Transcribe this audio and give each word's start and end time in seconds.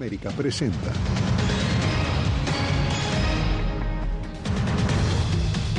América 0.00 0.30
presenta. 0.30 0.90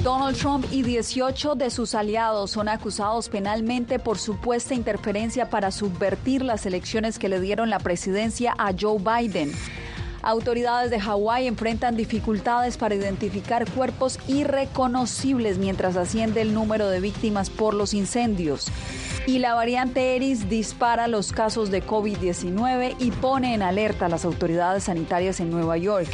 Donald 0.03 0.37
Trump 0.37 0.65
y 0.69 0.83
18 0.83 1.55
de 1.55 1.71
sus 1.71 1.95
aliados 1.95 2.51
son 2.51 2.69
acusados 2.69 3.29
penalmente 3.29 3.97
por 3.97 4.19
supuesta 4.19 4.75
interferencia 4.75 5.49
para 5.49 5.71
subvertir 5.71 6.43
las 6.43 6.67
elecciones 6.67 7.17
que 7.17 7.29
le 7.29 7.39
dieron 7.39 7.71
la 7.71 7.79
presidencia 7.79 8.53
a 8.59 8.71
Joe 8.79 8.99
Biden. 8.99 9.53
Autoridades 10.21 10.91
de 10.91 10.99
Hawái 10.99 11.47
enfrentan 11.47 11.97
dificultades 11.97 12.77
para 12.77 12.93
identificar 12.93 13.67
cuerpos 13.71 14.19
irreconocibles 14.27 15.57
mientras 15.57 15.95
asciende 15.97 16.41
el 16.41 16.53
número 16.53 16.89
de 16.89 16.99
víctimas 16.99 17.49
por 17.49 17.73
los 17.73 17.95
incendios. 17.95 18.67
Y 19.27 19.39
la 19.39 19.53
variante 19.53 20.15
Eris 20.15 20.49
dispara 20.49 21.07
los 21.07 21.31
casos 21.31 21.69
de 21.69 21.83
COVID-19 21.83 22.95
y 22.99 23.11
pone 23.11 23.53
en 23.53 23.61
alerta 23.61 24.07
a 24.07 24.09
las 24.09 24.25
autoridades 24.25 24.85
sanitarias 24.85 25.39
en 25.39 25.51
Nueva 25.51 25.77
York 25.77 26.09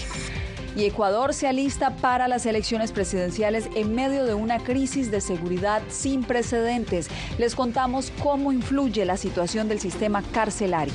y 0.78 0.86
Ecuador 0.86 1.34
se 1.34 1.48
alista 1.48 1.96
para 1.96 2.28
las 2.28 2.46
elecciones 2.46 2.92
presidenciales 2.92 3.68
en 3.74 3.96
medio 3.96 4.26
de 4.26 4.36
una 4.36 4.60
crisis 4.60 5.10
de 5.10 5.22
seguridad 5.22 5.82
sin 5.90 6.24
precedentes. 6.24 7.10
Les 7.40 7.56
contamos 7.56 8.14
cómo 8.22 8.52
influye 8.52 9.04
la 9.04 9.18
situación 9.18 9.68
del 9.68 9.80
sistema 9.80 10.22
carcelario. 10.22 10.94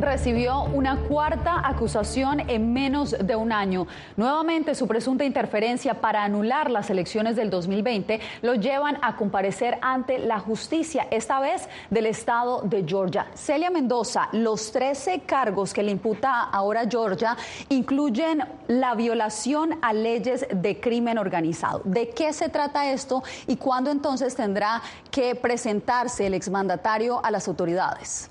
Recibió 0.00 0.64
una 0.64 0.96
cuarta 0.96 1.62
acusación 1.64 2.40
en 2.50 2.72
menos 2.72 3.14
de 3.16 3.36
un 3.36 3.52
año. 3.52 3.86
Nuevamente, 4.16 4.74
su 4.74 4.88
presunta 4.88 5.24
interferencia 5.24 5.94
para 6.00 6.24
anular 6.24 6.68
las 6.68 6.90
elecciones 6.90 7.36
del 7.36 7.48
2020 7.48 8.20
lo 8.42 8.54
llevan 8.54 8.98
a 9.02 9.14
comparecer 9.14 9.78
ante 9.82 10.18
la 10.18 10.40
justicia, 10.40 11.06
esta 11.12 11.38
vez 11.38 11.68
del 11.90 12.06
estado 12.06 12.62
de 12.62 12.84
Georgia. 12.84 13.28
Celia 13.34 13.70
Mendoza, 13.70 14.28
los 14.32 14.72
13 14.72 15.20
cargos 15.20 15.72
que 15.72 15.84
le 15.84 15.92
imputa 15.92 16.42
ahora 16.42 16.82
Georgia 16.90 17.36
incluyen 17.68 18.42
la 18.66 18.96
violación 18.96 19.78
a 19.80 19.92
leyes 19.92 20.44
de 20.52 20.80
crimen 20.80 21.18
organizado. 21.18 21.82
¿De 21.84 22.08
qué 22.08 22.32
se 22.32 22.48
trata 22.48 22.90
esto 22.90 23.22
y 23.46 23.56
cuándo 23.56 23.92
entonces 23.92 24.34
tendrá 24.34 24.82
que 25.12 25.36
presentarse 25.36 26.26
el 26.26 26.34
exmandatario 26.34 27.24
a 27.24 27.30
las 27.30 27.46
autoridades? 27.46 28.30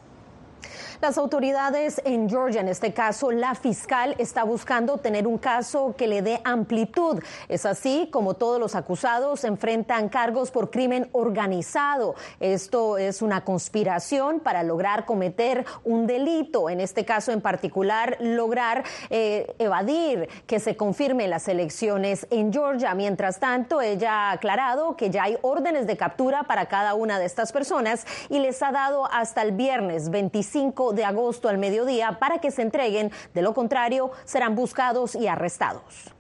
Las 1.02 1.18
autoridades 1.18 2.02
en 2.06 2.30
Georgia, 2.30 2.62
en 2.62 2.70
este 2.70 2.94
caso 2.94 3.32
la 3.32 3.54
fiscal, 3.54 4.16
está 4.18 4.44
buscando 4.44 4.98
tener 4.98 5.28
un 5.28 5.38
caso 5.38 5.94
que 5.98 6.08
le 6.08 6.22
dé 6.22 6.40
amplitud. 6.46 7.22
Es 7.50 7.66
así 7.66 8.10
como 8.12 8.36
todos 8.36 8.60
los 8.60 8.76
acusados 8.76 9.44
enfrentan 9.44 10.08
cargos 10.08 10.52
por 10.52 10.72
crimen 10.72 11.10
organizado. 11.12 12.16
Esto 12.40 12.98
es 12.98 13.22
una 13.22 13.44
conspiración 13.44 14.40
para 14.40 14.64
lograr 14.64 15.06
cometer 15.06 15.66
un 15.84 16.08
delito. 16.08 16.70
En 16.70 16.80
este 16.80 17.04
caso 17.04 17.34
en 17.34 17.42
particular, 17.42 18.18
lograr 18.22 18.84
eh, 19.10 19.54
evadir 19.60 20.30
que 20.48 20.60
se 20.60 20.78
confirmen 20.78 21.30
las 21.30 21.50
elecciones 21.50 22.26
en 22.30 22.54
Georgia. 22.54 22.96
Mientras 22.96 23.40
tanto, 23.40 23.82
ella 23.82 24.30
ha 24.30 24.32
aclarado 24.32 24.96
que 24.96 25.10
ya 25.10 25.24
hay 25.24 25.38
órdenes 25.42 25.88
de 25.88 25.98
captura 25.98 26.44
para 26.44 26.68
cada 26.68 26.94
una 26.94 27.20
de 27.20 27.26
estas 27.26 27.52
personas 27.52 28.06
y 28.30 28.40
les 28.40 28.64
ha 28.64 28.72
dado 28.72 29.06
hasta 29.12 29.42
el 29.42 29.52
viernes 29.52 30.10
25 30.10 30.85
de 30.94 31.06
agosto 31.06 31.50
al 31.50 31.58
mediodía 31.58 32.20
para 32.20 32.40
que 32.40 32.52
se 32.52 32.62
entreguen, 32.62 33.12
de 33.34 33.42
lo 33.42 33.54
contrario 33.54 34.12
serán 34.26 34.56
buscados 34.56 35.16
y 35.16 35.28
arrestados. 35.28 36.14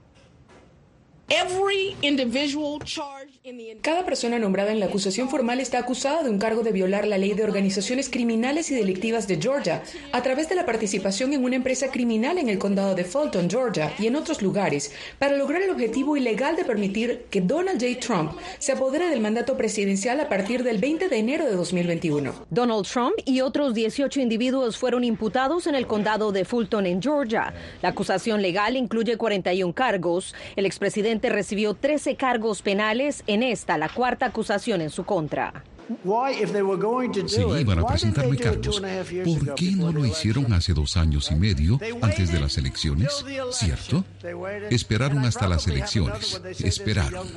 Cada 3.81 4.07
persona 4.07 4.39
nombrada 4.39 4.71
en 4.71 4.79
la 4.79 4.87
acusación 4.87 5.29
formal 5.29 5.59
está 5.59 5.77
acusada 5.77 6.23
de 6.23 6.31
un 6.31 6.39
cargo 6.39 6.63
de 6.63 6.71
violar 6.71 7.05
la 7.05 7.19
ley 7.19 7.35
de 7.35 7.43
organizaciones 7.43 8.09
criminales 8.09 8.71
y 8.71 8.75
delictivas 8.75 9.27
de 9.27 9.39
Georgia 9.39 9.83
a 10.13 10.23
través 10.23 10.49
de 10.49 10.55
la 10.55 10.65
participación 10.65 11.31
en 11.31 11.43
una 11.43 11.55
empresa 11.55 11.91
criminal 11.91 12.39
en 12.39 12.49
el 12.49 12.57
condado 12.57 12.95
de 12.95 13.03
Fulton, 13.03 13.47
Georgia 13.47 13.93
y 13.99 14.07
en 14.07 14.15
otros 14.15 14.41
lugares 14.41 14.91
para 15.19 15.37
lograr 15.37 15.61
el 15.61 15.69
objetivo 15.69 16.17
ilegal 16.17 16.55
de 16.55 16.65
permitir 16.65 17.27
que 17.29 17.39
Donald 17.39 17.79
J. 17.79 17.99
Trump 17.99 18.31
se 18.57 18.71
apodere 18.71 19.09
del 19.09 19.21
mandato 19.21 19.55
presidencial 19.55 20.19
a 20.21 20.27
partir 20.27 20.63
del 20.63 20.79
20 20.79 21.07
de 21.07 21.17
enero 21.17 21.45
de 21.45 21.55
2021. 21.55 22.47
Donald 22.49 22.87
Trump 22.87 23.13
y 23.25 23.41
otros 23.41 23.75
18 23.75 24.21
individuos 24.21 24.75
fueron 24.75 25.03
imputados 25.03 25.67
en 25.67 25.75
el 25.75 25.85
condado 25.85 26.31
de 26.31 26.45
Fulton, 26.45 26.87
en 26.87 26.99
Georgia. 26.99 27.53
La 27.83 27.89
acusación 27.89 28.41
legal 28.41 28.75
incluye 28.75 29.17
41 29.17 29.71
cargos. 29.73 30.33
El 30.55 30.65
expresidente 30.65 31.29
recibió 31.29 31.75
13 31.75 32.15
cargos 32.15 32.63
penales 32.63 33.23
en 33.27 33.34
esta, 33.43 33.77
la 33.77 33.89
cuarta 33.89 34.27
acusación 34.27 34.81
en 34.81 34.89
su 34.89 35.03
contra. 35.03 35.63
Si 37.27 37.41
iban 37.41 37.79
a 37.79 37.85
presentarme 37.85 38.37
cargos, 38.37 38.81
¿por 38.81 39.55
qué 39.55 39.71
no 39.71 39.91
lo 39.91 40.05
hicieron 40.05 40.51
hace 40.53 40.73
dos 40.73 40.97
años 40.97 41.29
y 41.31 41.35
medio 41.35 41.79
antes 42.01 42.31
de 42.31 42.39
las 42.39 42.57
elecciones? 42.57 43.23
¿Cierto? 43.51 44.03
Esperaron 44.71 45.19
hasta 45.25 45.47
las 45.47 45.67
elecciones. 45.67 46.41
Esperaron. 46.59 47.27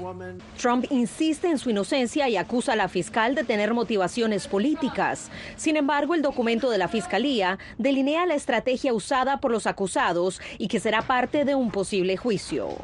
Trump 0.61 0.87
insiste 0.91 1.49
en 1.49 1.59
su 1.59 1.71
inocencia 1.71 2.29
y 2.29 2.37
acusa 2.37 2.73
a 2.73 2.77
la 2.77 2.89
fiscal 2.89 3.35
de 3.35 3.45
tener 3.45 3.75
motivaciones 3.75 4.49
políticas. 4.49 5.31
Sin 5.57 5.77
embargo, 5.77 6.15
el 6.15 6.23
documento 6.23 6.71
de 6.71 6.79
la 6.79 6.89
fiscalía 6.89 7.59
delinea 7.77 8.25
la 8.25 8.35
estrategia 8.35 8.95
usada 8.95 9.41
por 9.41 9.51
los 9.51 9.67
acusados 9.67 10.41
y 10.57 10.69
que 10.69 10.81
será 10.81 11.03
parte 11.03 11.45
de 11.45 11.55
un 11.55 11.71
posible 11.71 12.17
juicio. 12.17 12.79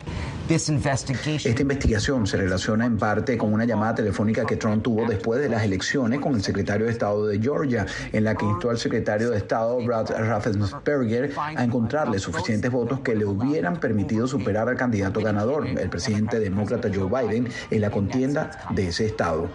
Esta 0.46 1.62
investigación 1.62 2.26
se 2.26 2.36
relaciona 2.36 2.84
en 2.84 2.98
parte 2.98 3.38
con 3.38 3.54
una 3.54 3.64
llamada 3.64 3.94
telefónica 3.94 4.44
que 4.44 4.56
Trump 4.56 4.82
tuvo 4.82 5.06
después 5.06 5.40
de 5.40 5.48
las 5.48 5.62
elecciones 5.62 6.20
con 6.20 6.34
el 6.34 6.42
secretario 6.42 6.84
de 6.84 6.92
Estado 6.92 7.26
de 7.26 7.40
Georgia, 7.40 7.86
en 8.12 8.24
la 8.24 8.34
que 8.34 8.44
instó 8.44 8.68
al 8.68 8.76
secretario 8.76 9.30
de 9.30 9.38
Estado 9.38 9.82
Brad 9.82 10.10
Raffensperger 10.10 11.32
a 11.36 11.64
encontrarle 11.64 12.18
suficientes 12.18 12.70
votos 12.70 13.00
que 13.00 13.14
le 13.14 13.24
hubieran 13.24 13.80
permitido 13.80 14.26
superar 14.26 14.68
al 14.68 14.76
candidato 14.76 15.22
ganador, 15.22 15.66
el 15.66 15.88
presidente 15.88 16.38
demócrata 16.38 16.90
Joe 16.94 17.08
Biden, 17.08 17.48
en 17.70 17.80
la 17.80 17.90
contienda 17.90 18.50
de 18.74 18.88
ese 18.88 19.06
estado. 19.06 19.48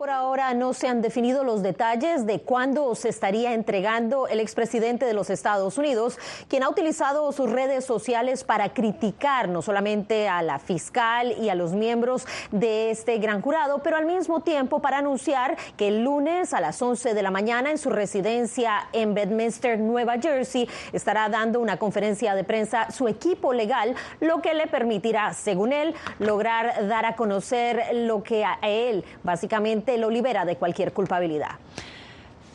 Por 0.00 0.08
ahora 0.08 0.54
no 0.54 0.72
se 0.72 0.88
han 0.88 1.02
definido 1.02 1.44
los 1.44 1.62
detalles 1.62 2.24
de 2.24 2.40
cuándo 2.40 2.94
se 2.94 3.10
estaría 3.10 3.52
entregando 3.52 4.28
el 4.28 4.40
expresidente 4.40 5.04
de 5.04 5.12
los 5.12 5.28
Estados 5.28 5.76
Unidos, 5.76 6.18
quien 6.48 6.62
ha 6.62 6.70
utilizado 6.70 7.30
sus 7.32 7.50
redes 7.50 7.84
sociales 7.84 8.42
para 8.42 8.72
criticar 8.72 9.50
no 9.50 9.60
solamente 9.60 10.26
a 10.26 10.40
la 10.40 10.58
fiscal 10.58 11.34
y 11.38 11.50
a 11.50 11.54
los 11.54 11.74
miembros 11.74 12.26
de 12.50 12.90
este 12.90 13.18
gran 13.18 13.42
jurado, 13.42 13.82
pero 13.82 13.98
al 13.98 14.06
mismo 14.06 14.40
tiempo 14.40 14.80
para 14.80 14.96
anunciar 14.96 15.58
que 15.76 15.88
el 15.88 16.02
lunes 16.02 16.54
a 16.54 16.62
las 16.62 16.80
11 16.80 17.12
de 17.12 17.22
la 17.22 17.30
mañana 17.30 17.70
en 17.70 17.76
su 17.76 17.90
residencia 17.90 18.88
en 18.94 19.12
Bedminster, 19.12 19.78
Nueva 19.78 20.14
Jersey, 20.18 20.66
estará 20.94 21.28
dando 21.28 21.60
una 21.60 21.76
conferencia 21.76 22.34
de 22.34 22.44
prensa 22.44 22.90
su 22.90 23.06
equipo 23.06 23.52
legal, 23.52 23.94
lo 24.20 24.40
que 24.40 24.54
le 24.54 24.66
permitirá, 24.66 25.34
según 25.34 25.74
él, 25.74 25.94
lograr 26.18 26.88
dar 26.88 27.04
a 27.04 27.16
conocer 27.16 27.82
lo 27.92 28.22
que 28.22 28.46
a 28.46 28.58
él 28.62 29.04
básicamente 29.22 29.89
lo 29.98 30.10
libera 30.10 30.44
de 30.44 30.56
cualquier 30.56 30.92
culpabilidad. 30.92 31.56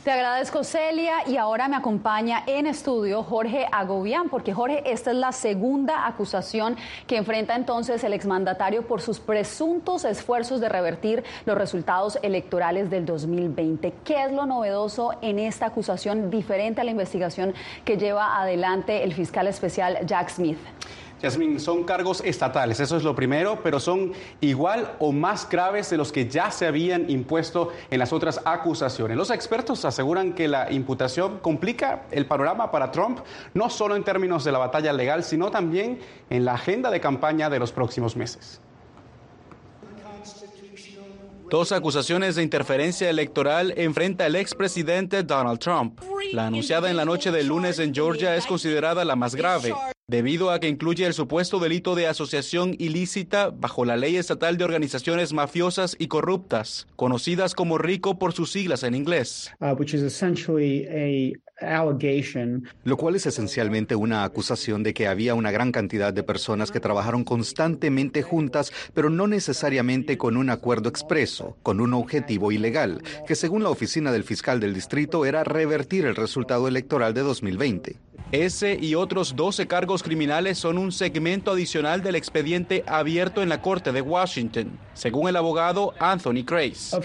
Te 0.06 0.12
agradezco, 0.12 0.63
Celia, 0.63 1.28
y 1.28 1.38
ahora 1.38 1.68
me 1.68 1.75
acompaña 1.75 2.44
en 2.46 2.68
estudio 2.68 3.23
Jorge 3.23 3.66
Agobián, 3.72 4.29
porque 4.29 4.53
Jorge, 4.53 4.84
esta 4.91 5.09
es 5.09 5.18
la 5.18 5.31
segunda 5.31 6.06
acusación 6.06 6.78
que 7.07 7.18
enfrenta 7.18 7.56
entonces 7.56 8.03
el 8.03 8.13
exmandatario 8.13 8.85
por 8.85 9.01
sus 9.01 9.19
presuntos 9.19 10.06
esfuerzos 10.06 10.62
de 10.62 10.69
revertir 10.69 11.23
los 11.47 11.57
resultados 11.57 12.19
electorales 12.22 12.91
del 12.91 13.08
2020. 13.08 13.93
¿Qué 14.03 14.26
es 14.26 14.31
lo 14.31 14.46
novedoso 14.46 15.16
en 15.23 15.40
esta 15.40 15.66
acusación 15.66 16.29
diferente 16.29 16.81
a 16.81 16.84
la 16.84 16.91
investigación 16.91 17.55
que 17.84 17.97
lleva 17.97 18.40
adelante 18.40 19.03
el 19.03 19.11
fiscal 19.11 19.47
especial 19.47 19.97
Jack 20.05 20.29
Smith? 20.29 20.59
Yasmin, 21.22 21.59
son 21.59 21.84
cargos 21.85 22.22
estatales, 22.22 22.79
eso 22.79 22.97
es 22.97 23.03
lo 23.03 23.16
primero, 23.16 23.59
pero 23.64 23.79
son 23.79 24.12
igual 24.41 24.96
o 25.00 25.12
más 25.12 25.47
graves 25.50 25.90
de 25.90 25.97
los 25.97 26.12
que 26.12 26.28
ya 26.28 26.52
se 26.52 26.67
habían 26.67 27.09
impuesto 27.09 27.72
en 27.90 28.00
las 28.00 28.12
otras 28.12 28.41
acusaciones. 28.44 29.16
Los 29.16 29.32
expertos 29.32 29.85
aseguran 29.85 30.34
que 30.34 30.47
la 30.47 30.72
imputación 30.72 31.40
complica 31.40 32.03
el 32.12 32.26
panorama 32.26 32.70
para 32.70 32.91
Trump, 32.91 33.20
no 33.53 33.70
solo 33.70 33.96
en 33.96 34.03
términos 34.03 34.44
de 34.44 34.52
la 34.52 34.59
batalla 34.59 34.91
legal, 34.91 35.23
sino 35.23 35.52
también 35.52 36.00
en 36.29 36.46
la 36.46 36.53
agenda 36.53 36.91
de 36.91 37.00
campaña 37.00 37.50
de 37.50 37.59
los 37.59 37.72
próximos 37.72 38.16
meses. 38.16 38.62
Dos 41.50 41.72
acusaciones 41.72 42.35
de 42.35 42.44
interferencia 42.44 43.09
electoral 43.09 43.73
enfrenta 43.78 44.26
el 44.26 44.35
expresidente 44.35 45.23
Donald 45.23 45.59
Trump. 45.59 46.02
La 46.34 46.47
anunciada 46.47 46.90
en 46.90 46.97
la 46.97 47.06
noche 47.06 47.32
del 47.32 47.47
lunes 47.47 47.79
en 47.79 47.94
Georgia 47.94 48.35
es 48.35 48.46
considerada 48.46 49.06
la 49.06 49.16
más 49.16 49.35
grave 49.35 49.73
debido 50.07 50.52
a 50.52 50.59
que 50.59 50.67
incluye 50.67 51.05
el 51.05 51.13
supuesto 51.13 51.59
delito 51.59 51.96
de 51.96 52.07
asociación 52.07 52.75
ilícita 52.78 53.49
bajo 53.49 53.85
la 53.85 53.97
ley 53.97 54.17
estatal 54.17 54.57
de 54.57 54.63
organizaciones 54.63 55.34
mafiosas 55.34 55.96
y 55.97 56.07
corruptas, 56.07 56.87
conocidas 56.96 57.55
como 57.55 57.78
RICO 57.78 58.19
por 58.19 58.34
sus 58.34 58.52
siglas 58.52 58.84
en 58.84 58.96
inglés. 58.96 59.52
Uh, 59.59 59.75
Lo 62.84 62.97
cual 62.97 63.16
es 63.16 63.25
esencialmente 63.25 63.96
una 63.96 64.23
acusación 64.23 64.84
de 64.84 64.93
que 64.93 65.07
había 65.07 65.35
una 65.35 65.52
gran 65.52 65.72
cantidad 65.72 66.13
de 66.13 66.23
personas 66.23 66.72
que 66.72 66.79
trabajaron 66.79 67.23
constantemente 67.23 68.23
juntas, 68.23 68.73
pero 68.93 69.09
no 69.09 69.28
necesariamente 69.28 70.17
con 70.17 70.37
un 70.37 70.49
acuerdo 70.49 70.90
expreso, 70.90 71.57
con 71.63 71.79
un 71.79 71.93
objetivo 71.93 72.52
ilegal, 72.52 73.02
que 73.25 73.35
según 73.35 73.63
la 73.63 73.69
oficina 73.69 74.11
del 74.11 74.23
fiscal 74.23 74.59
del 74.59 74.73
distrito 74.73 75.25
era 75.25 75.43
revertir 75.43 76.05
el 76.05 76.16
resultado 76.16 76.67
electoral 76.67 77.13
de 77.13 77.22
2020. 77.22 77.99
Ese 78.31 78.78
y 78.81 78.96
otros 78.96 79.35
12 79.35 79.67
cargos 79.67 80.02
criminales 80.02 80.57
son 80.57 80.79
un 80.79 80.91
segmento 80.91 81.52
adicional 81.52 82.02
del 82.02 82.16
expediente 82.16 82.84
abierto 82.87 83.43
en 83.43 83.49
la 83.49 83.61
Corte 83.61 83.91
de 83.91 84.02
Washington, 84.02 84.79
según 84.93 85.29
el 85.29 85.35
abogado 85.35 85.93
Anthony 85.99 86.43
Grace. 86.43 86.97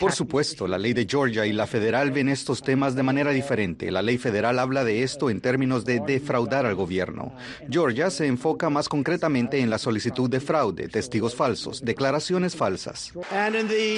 Por 0.00 0.12
supuesto, 0.12 0.66
la 0.66 0.78
ley 0.78 0.92
de 0.92 1.06
Georgia 1.08 1.46
y 1.46 1.52
la 1.52 1.66
federal 1.66 2.10
ven 2.10 2.28
estos 2.34 2.62
temas 2.62 2.94
de 2.94 3.02
manera 3.02 3.30
diferente. 3.30 3.90
La 3.90 4.02
ley 4.02 4.18
federal 4.18 4.58
habla 4.58 4.84
de 4.84 5.02
esto 5.02 5.30
en 5.30 5.40
términos 5.40 5.84
de 5.86 6.00
defraudar 6.00 6.66
al 6.66 6.74
gobierno. 6.74 7.32
Georgia 7.70 8.10
se 8.10 8.26
enfoca 8.26 8.68
más 8.68 8.88
concretamente 8.88 9.60
en 9.60 9.70
la 9.70 9.78
solicitud 9.78 10.28
de 10.28 10.40
fraude, 10.40 10.88
testigos 10.88 11.34
falsos, 11.34 11.82
declaraciones 11.82 12.54
falsas. 12.54 13.12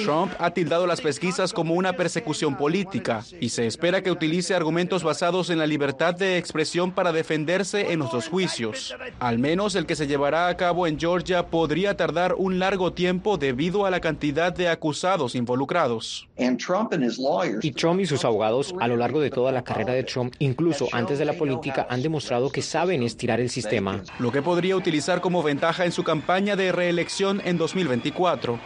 Trump 0.05 0.31
ha 0.39 0.51
tildado 0.51 0.87
las 0.87 1.01
pesquisas 1.01 1.51
como 1.51 1.73
una 1.73 1.93
persecución 1.93 2.55
política 2.55 3.23
y 3.41 3.49
se 3.49 3.67
espera 3.67 4.01
que 4.01 4.11
utilice 4.11 4.55
argumentos 4.55 5.03
basados 5.03 5.49
en 5.49 5.59
la 5.59 5.67
libertad 5.67 6.15
de 6.15 6.37
expresión 6.37 6.91
para 6.91 7.11
defenderse 7.11 7.91
en 7.91 7.99
los 7.99 8.27
juicios. 8.27 8.95
Al 9.19 9.39
menos 9.39 9.75
el 9.75 9.85
que 9.85 9.95
se 9.95 10.07
llevará 10.07 10.47
a 10.47 10.57
cabo 10.57 10.87
en 10.87 10.99
Georgia 10.99 11.47
podría 11.47 11.97
tardar 11.97 12.35
un 12.37 12.59
largo 12.59 12.93
tiempo 12.93 13.37
debido 13.37 13.85
a 13.85 13.91
la 13.91 13.99
cantidad 13.99 14.53
de 14.53 14.69
acusados 14.69 15.35
involucrados. 15.35 16.27
Y 16.37 17.71
Trump 17.71 17.99
y 17.99 18.05
sus 18.05 18.25
abogados 18.27 18.75
a 18.79 18.87
lo 18.87 18.97
largo 18.97 19.19
de 19.19 19.29
toda 19.29 19.51
la 19.51 19.63
carrera 19.63 19.93
de 19.93 20.03
Trump, 20.03 20.33
incluso 20.39 20.87
antes 20.91 21.19
de 21.19 21.25
la 21.25 21.33
política, 21.33 21.87
han 21.89 22.01
demostrado 22.01 22.51
que 22.51 22.61
saben 22.61 23.03
estirar 23.03 23.39
el 23.39 23.49
sistema. 23.49 24.01
Lo 24.19 24.31
que 24.31 24.41
podría 24.41 24.75
utilizar 24.75 25.21
como 25.21 25.43
ventaja 25.43 25.85
en 25.85 25.91
su 25.91 26.03
campaña 26.03 26.55
de 26.55 26.71
reelección 26.71 27.41
en 27.43 27.57
2024. 27.57 28.59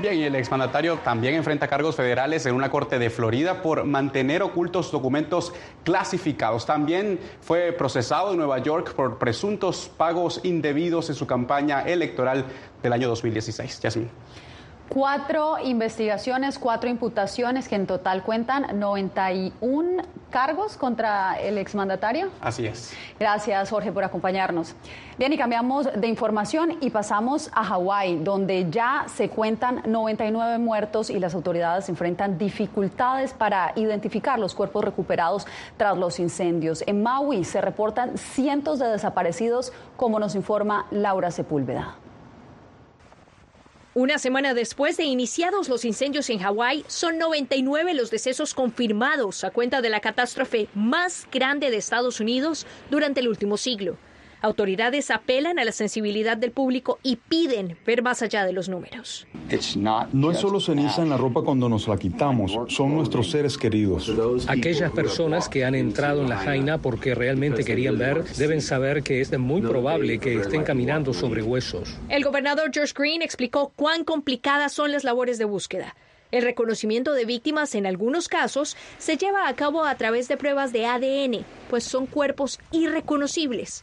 Bien, 0.00 0.14
y 0.14 0.22
el 0.22 0.34
exmandatario 0.34 0.96
también 1.04 1.34
enfrenta 1.34 1.68
cargos 1.68 1.94
federales 1.94 2.46
en 2.46 2.54
una 2.54 2.70
corte 2.70 2.98
de 2.98 3.10
Florida 3.10 3.60
por 3.60 3.84
mantener 3.84 4.42
ocultos 4.42 4.90
documentos 4.90 5.52
clasificados. 5.84 6.64
También 6.64 7.20
fue 7.42 7.72
procesado 7.72 8.30
en 8.30 8.38
Nueva 8.38 8.60
York 8.60 8.94
por 8.94 9.18
presuntos 9.18 9.90
pagos 9.94 10.40
indebidos 10.42 11.10
en 11.10 11.16
su 11.16 11.26
campaña 11.26 11.82
electoral 11.82 12.46
del 12.82 12.94
año 12.94 13.08
2016. 13.08 13.80
Yasmin. 13.80 14.10
Cuatro 14.90 15.56
investigaciones, 15.62 16.58
cuatro 16.58 16.90
imputaciones 16.90 17.68
que 17.68 17.76
en 17.76 17.86
total 17.86 18.24
cuentan 18.24 18.80
91 18.80 20.02
cargos 20.30 20.76
contra 20.76 21.40
el 21.40 21.58
exmandatario. 21.58 22.30
Así 22.40 22.66
es. 22.66 22.92
Gracias, 23.16 23.70
Jorge, 23.70 23.92
por 23.92 24.02
acompañarnos. 24.02 24.74
Bien, 25.16 25.32
y 25.32 25.38
cambiamos 25.38 25.88
de 25.94 26.08
información 26.08 26.76
y 26.80 26.90
pasamos 26.90 27.52
a 27.54 27.62
Hawái, 27.62 28.24
donde 28.24 28.68
ya 28.68 29.06
se 29.06 29.28
cuentan 29.28 29.82
99 29.86 30.58
muertos 30.58 31.08
y 31.08 31.20
las 31.20 31.36
autoridades 31.36 31.88
enfrentan 31.88 32.36
dificultades 32.36 33.32
para 33.32 33.72
identificar 33.76 34.40
los 34.40 34.56
cuerpos 34.56 34.84
recuperados 34.84 35.46
tras 35.76 35.96
los 35.96 36.18
incendios. 36.18 36.82
En 36.88 37.00
Maui 37.00 37.44
se 37.44 37.60
reportan 37.60 38.18
cientos 38.18 38.80
de 38.80 38.88
desaparecidos, 38.88 39.72
como 39.96 40.18
nos 40.18 40.34
informa 40.34 40.86
Laura 40.90 41.30
Sepúlveda. 41.30 41.94
Una 43.92 44.20
semana 44.20 44.54
después 44.54 44.96
de 44.96 45.02
iniciados 45.02 45.68
los 45.68 45.84
incendios 45.84 46.30
en 46.30 46.38
Hawái, 46.38 46.84
son 46.86 47.18
99 47.18 47.94
los 47.94 48.12
decesos 48.12 48.54
confirmados 48.54 49.42
a 49.42 49.50
cuenta 49.50 49.82
de 49.82 49.88
la 49.88 49.98
catástrofe 49.98 50.68
más 50.76 51.26
grande 51.32 51.72
de 51.72 51.78
Estados 51.78 52.20
Unidos 52.20 52.66
durante 52.88 53.18
el 53.18 53.26
último 53.26 53.56
siglo. 53.56 53.96
Autoridades 54.42 55.10
apelan 55.10 55.58
a 55.58 55.64
la 55.64 55.72
sensibilidad 55.72 56.36
del 56.36 56.50
público 56.50 56.98
y 57.02 57.16
piden 57.16 57.76
ver 57.86 58.02
más 58.02 58.22
allá 58.22 58.44
de 58.44 58.52
los 58.52 58.68
números. 58.68 59.26
No 59.74 60.30
es 60.30 60.38
solo 60.38 60.60
ceniza 60.60 61.02
en 61.02 61.10
la 61.10 61.18
ropa 61.18 61.42
cuando 61.42 61.68
nos 61.68 61.88
la 61.88 61.98
quitamos, 61.98 62.56
son 62.68 62.94
nuestros 62.94 63.30
seres 63.30 63.58
queridos. 63.58 64.10
Aquellas 64.48 64.92
personas 64.92 65.48
que 65.48 65.64
han 65.64 65.74
entrado 65.74 66.22
en 66.22 66.30
la 66.30 66.38
jaina 66.38 66.78
porque 66.78 67.14
realmente 67.14 67.64
querían 67.64 67.98
ver 67.98 68.24
deben 68.36 68.62
saber 68.62 69.02
que 69.02 69.20
es 69.20 69.36
muy 69.38 69.60
probable 69.60 70.18
que 70.18 70.40
estén 70.40 70.62
caminando 70.62 71.12
sobre 71.12 71.42
huesos. 71.42 71.96
El 72.08 72.24
gobernador 72.24 72.70
George 72.72 72.94
Green 72.96 73.22
explicó 73.22 73.72
cuán 73.76 74.04
complicadas 74.04 74.72
son 74.72 74.92
las 74.92 75.04
labores 75.04 75.38
de 75.38 75.44
búsqueda. 75.44 75.94
El 76.30 76.42
reconocimiento 76.42 77.12
de 77.12 77.24
víctimas 77.24 77.74
en 77.74 77.86
algunos 77.86 78.28
casos 78.28 78.76
se 78.98 79.16
lleva 79.16 79.48
a 79.48 79.56
cabo 79.56 79.84
a 79.84 79.94
través 79.96 80.28
de 80.28 80.36
pruebas 80.36 80.72
de 80.72 80.86
ADN, 80.86 81.44
pues 81.68 81.84
son 81.84 82.06
cuerpos 82.06 82.60
irreconocibles. 82.70 83.82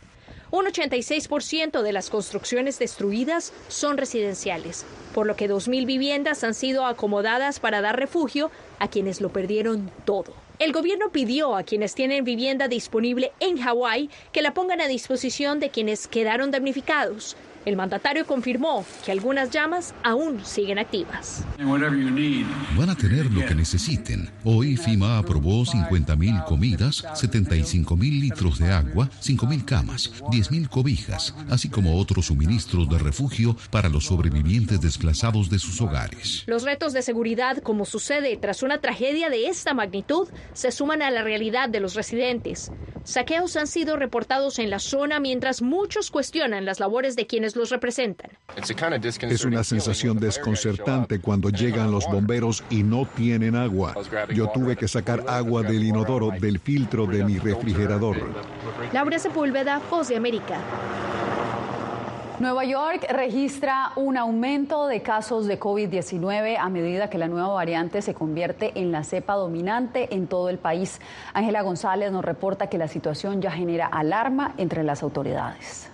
Un 0.50 0.66
86% 0.66 1.82
de 1.82 1.92
las 1.92 2.10
construcciones 2.10 2.80
destruidas 2.80 3.52
son 3.68 3.98
residenciales, 3.98 4.86
por 5.14 5.28
lo 5.28 5.36
que 5.36 5.50
2.000 5.50 5.86
viviendas 5.86 6.44
han 6.46 6.54
sido 6.54 6.86
acomodadas 6.86 7.60
para 7.60 7.82
dar 7.82 8.00
refugio 8.00 8.50
a 8.80 8.88
quienes 8.88 9.20
lo 9.20 9.30
perdieron 9.30 9.92
todo. 10.06 10.34
El 10.60 10.72
gobierno 10.72 11.10
pidió 11.10 11.56
a 11.56 11.64
quienes 11.64 11.96
tienen 11.96 12.24
vivienda 12.24 12.70
disponible 12.70 13.34
en 13.42 13.58
Hawái 13.58 14.10
que 14.32 14.42
la 14.42 14.54
pongan 14.54 14.80
a 14.80 14.88
disposición 14.88 15.60
de 15.60 15.70
quienes 15.70 16.08
quedaron 16.08 16.50
damnificados. 16.50 17.36
El 17.68 17.75
mandatario 17.75 18.25
confirmó 18.25 18.86
que 19.04 19.12
algunas 19.12 19.50
llamas 19.50 19.94
aún 20.02 20.46
siguen 20.46 20.80
activas. 20.80 21.44
Van 21.58 22.90
a 22.90 22.96
tener 22.96 23.25
lo 23.25 23.46
que 23.46 23.56
necesiten. 23.56 24.30
Hoy 24.46 24.78
FIMA 24.78 25.18
aprobó 25.18 25.66
50.000 25.66 26.46
comidas, 26.46 27.04
75.000 27.04 28.22
litros 28.22 28.60
de 28.60 28.72
agua, 28.72 29.10
5.000 29.22 29.66
camas, 29.66 30.14
10.000 30.31 30.69
cobijas, 30.69 31.36
así 31.50 31.68
como 31.68 32.00
otros 32.00 32.28
suministros 32.28 32.88
de 32.88 33.00
refugio 33.00 33.58
para 33.69 33.90
los 33.90 34.06
sobrevivientes 34.06 34.80
desplazados 34.80 35.50
de 35.50 35.60
sus 35.60 35.81
hogares. 35.81 36.44
Los 36.46 36.64
retos 36.64 36.94
de 36.94 37.02
seguridad, 37.02 37.58
como 37.58 37.84
sucede 37.84 38.38
tras 38.38 38.64
una 38.64 38.80
tragedia 38.80 39.30
de 39.30 39.50
esta 39.50 39.74
magnitud, 39.74 40.30
se 40.54 40.72
suman 40.72 41.02
a 41.02 41.12
la 41.12 41.22
realidad 41.22 41.68
de 41.68 41.81
los 41.81 41.96
residentes. 41.96 42.72
Saqueos 43.04 43.56
han 43.56 43.68
sido 43.68 43.96
reportados 43.96 44.60
en 44.60 44.69
la 44.69 44.80
zona 44.80 45.22
mientras 45.22 45.62
muchos 45.62 46.12
cuestionan 46.12 46.66
las 46.66 46.81
labores 46.81 47.16
de 47.16 47.25
quienes 47.25 47.56
los 47.57 47.69
representan. 47.69 48.31
Es 48.56 49.45
una 49.45 49.63
sensación 49.63 50.18
desconcertante 50.18 51.19
cuando 51.19 51.50
llegan 51.50 51.92
los 51.92 52.06
bomberos 52.06 52.64
y 52.69 52.83
no 52.83 53.06
tienen 53.06 53.56
agua. 53.56 53.95
Yo 54.33 54.49
tuve 54.49 54.76
que 54.76 54.87
sacar 54.87 55.23
agua 55.28 55.64
del 55.64 55.83
inodoro 55.83 56.30
del 56.40 56.59
filtro 56.59 57.06
de 57.06 57.23
mi 57.23 57.37
refrigerador. 57.40 58.18
Laura 58.94 59.19
Sepúlveda, 59.19 59.81
Voz 59.90 60.07
de 60.07 60.16
América. 60.16 60.59
Nueva 62.40 62.66
York 62.66 63.07
registra 63.09 63.94
un 63.95 64.16
aumento 64.16 64.85
de 64.85 65.02
casos 65.02 65.47
de 65.47 65.59
COVID-19 65.59 66.57
a 66.59 66.69
medida 66.69 67.09
que 67.09 67.18
la 67.18 67.28
nueva 67.28 67.47
variante 67.47 68.04
se 68.04 68.14
convierte 68.14 68.73
en 68.76 68.92
la 68.92 69.04
cepa 69.04 69.33
dominante 69.33 70.14
en 70.14 70.28
todo 70.28 70.49
el 70.49 70.59
país. 70.59 71.02
Ángela 71.33 71.64
González 71.64 72.11
nos 72.11 72.23
reporta 72.23 72.68
que 72.68 72.78
la 72.78 72.87
situación 72.87 73.42
ya 73.42 73.49
genera 73.49 73.87
alarma 73.87 74.54
entre 74.59 74.83
las 74.83 75.02
autoridades. 75.02 75.90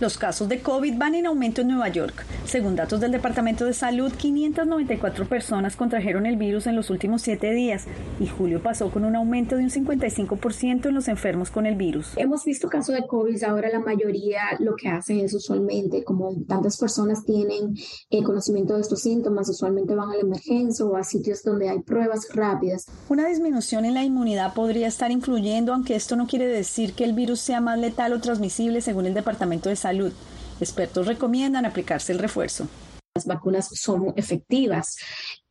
Los 0.00 0.16
casos 0.16 0.48
de 0.48 0.60
COVID 0.60 0.96
van 0.96 1.16
en 1.16 1.26
aumento 1.26 1.62
en 1.62 1.68
Nueva 1.68 1.88
York. 1.88 2.24
Según 2.44 2.76
datos 2.76 3.00
del 3.00 3.10
Departamento 3.10 3.64
de 3.64 3.72
Salud, 3.72 4.12
594 4.12 5.28
personas 5.28 5.74
contrajeron 5.74 6.24
el 6.24 6.36
virus 6.36 6.68
en 6.68 6.76
los 6.76 6.88
últimos 6.90 7.22
siete 7.22 7.52
días 7.52 7.86
y 8.20 8.28
julio 8.28 8.62
pasó 8.62 8.92
con 8.92 9.04
un 9.04 9.16
aumento 9.16 9.56
de 9.56 9.64
un 9.64 9.70
55% 9.70 10.86
en 10.86 10.94
los 10.94 11.08
enfermos 11.08 11.50
con 11.50 11.66
el 11.66 11.74
virus. 11.74 12.12
Hemos 12.16 12.44
visto 12.44 12.68
casos 12.68 12.94
de 12.94 13.08
COVID, 13.08 13.42
ahora 13.42 13.70
la 13.70 13.80
mayoría 13.80 14.42
lo 14.60 14.76
que 14.76 14.88
hacen 14.88 15.18
es 15.18 15.34
usualmente, 15.34 16.04
como 16.04 16.32
tantas 16.46 16.76
personas 16.76 17.24
tienen 17.24 17.74
eh, 18.10 18.22
conocimiento 18.22 18.76
de 18.76 18.82
estos 18.82 19.00
síntomas, 19.00 19.48
usualmente 19.48 19.96
van 19.96 20.10
a 20.10 20.14
la 20.14 20.20
emergencia 20.20 20.84
o 20.84 20.96
a 20.96 21.02
sitios 21.02 21.42
donde 21.42 21.70
hay 21.70 21.80
pruebas 21.80 22.28
rápidas. 22.32 22.86
Una 23.08 23.26
disminución 23.26 23.84
en 23.84 23.94
la 23.94 24.04
inmunidad 24.04 24.54
podría 24.54 24.86
estar 24.86 25.10
influyendo, 25.10 25.74
aunque 25.74 25.96
esto 25.96 26.14
no 26.14 26.28
quiere 26.28 26.46
decir 26.46 26.92
que 26.92 27.02
el 27.02 27.14
virus 27.14 27.40
sea 27.40 27.60
más 27.60 27.80
letal 27.80 28.12
o 28.12 28.20
transmisible 28.20 28.80
según 28.80 29.06
el 29.06 29.14
Departamento 29.14 29.68
de 29.68 29.74
Salud 29.74 29.87
salud. 29.88 30.12
Expertos 30.60 31.06
recomiendan 31.06 31.64
aplicarse 31.64 32.12
el 32.12 32.18
refuerzo. 32.18 32.68
Las 33.14 33.24
vacunas 33.24 33.68
son 33.72 34.12
efectivas 34.16 34.96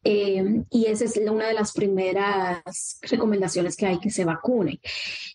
eh, 0.10 0.64
y 0.70 0.86
esa 0.86 1.04
es 1.04 1.18
una 1.18 1.50
de 1.50 1.54
las 1.54 1.74
primeras 1.74 2.98
recomendaciones 3.02 3.76
que 3.76 3.88
hay 3.88 4.00
que 4.00 4.10
se 4.10 4.24
vacune. 4.24 4.80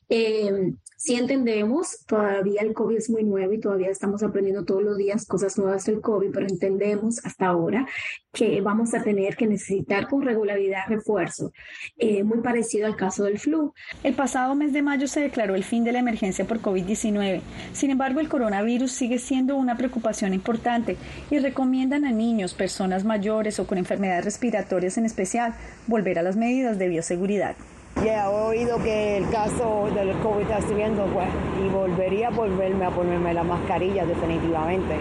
Eh, 0.08 0.72
si 0.96 1.16
entendemos, 1.16 2.06
todavía 2.06 2.62
el 2.62 2.72
COVID 2.72 2.96
es 2.96 3.10
muy 3.10 3.24
nuevo 3.24 3.52
y 3.52 3.60
todavía 3.60 3.90
estamos 3.90 4.22
aprendiendo 4.22 4.64
todos 4.64 4.82
los 4.84 4.96
días 4.96 5.26
cosas 5.26 5.58
nuevas 5.58 5.84
del 5.84 6.00
COVID, 6.00 6.30
pero 6.32 6.46
entendemos 6.46 7.18
hasta 7.24 7.46
ahora 7.48 7.86
que 8.32 8.60
vamos 8.60 8.94
a 8.94 9.02
tener 9.02 9.36
que 9.36 9.46
necesitar 9.46 10.08
con 10.08 10.22
regularidad 10.22 10.84
refuerzo, 10.88 11.52
eh, 11.98 12.22
muy 12.22 12.40
parecido 12.40 12.86
al 12.86 12.96
caso 12.96 13.24
del 13.24 13.40
flu. 13.40 13.74
El 14.04 14.14
pasado 14.14 14.54
mes 14.54 14.72
de 14.72 14.80
mayo 14.80 15.08
se 15.08 15.20
declaró 15.20 15.56
el 15.56 15.64
fin 15.64 15.82
de 15.82 15.92
la 15.92 15.98
emergencia 15.98 16.46
por 16.46 16.60
COVID-19. 16.60 17.40
Sin 17.72 17.90
embargo, 17.90 18.20
el 18.20 18.28
coronavirus 18.28 18.92
sigue 18.92 19.18
siendo 19.18 19.56
una 19.56 19.76
preocupación 19.76 20.32
importante 20.32 20.96
y 21.30 21.38
recomiendan 21.40 22.04
a 22.04 22.12
niños, 22.12 22.54
personas 22.54 23.04
mayores 23.04 23.58
o 23.58 23.66
con 23.66 23.76
enfermedades 23.76 24.24
respiratorias 24.24 24.61
migratorias 24.62 24.96
en 24.98 25.06
especial, 25.06 25.54
volver 25.86 26.18
a 26.18 26.22
las 26.22 26.36
medidas 26.36 26.78
de 26.78 26.88
bioseguridad. 26.88 27.56
Ya 28.04 28.24
he 28.24 28.28
oído 28.28 28.82
que 28.82 29.18
el 29.18 29.28
caso 29.30 29.88
del 29.94 30.12
COVID 30.20 30.42
está 30.42 30.62
subiendo 30.62 31.04
pues, 31.06 31.28
y 31.64 31.68
volvería 31.68 32.28
a 32.28 32.30
volverme 32.30 32.86
a 32.86 32.90
ponerme 32.90 33.34
la 33.34 33.42
mascarilla 33.42 34.06
definitivamente. 34.06 34.96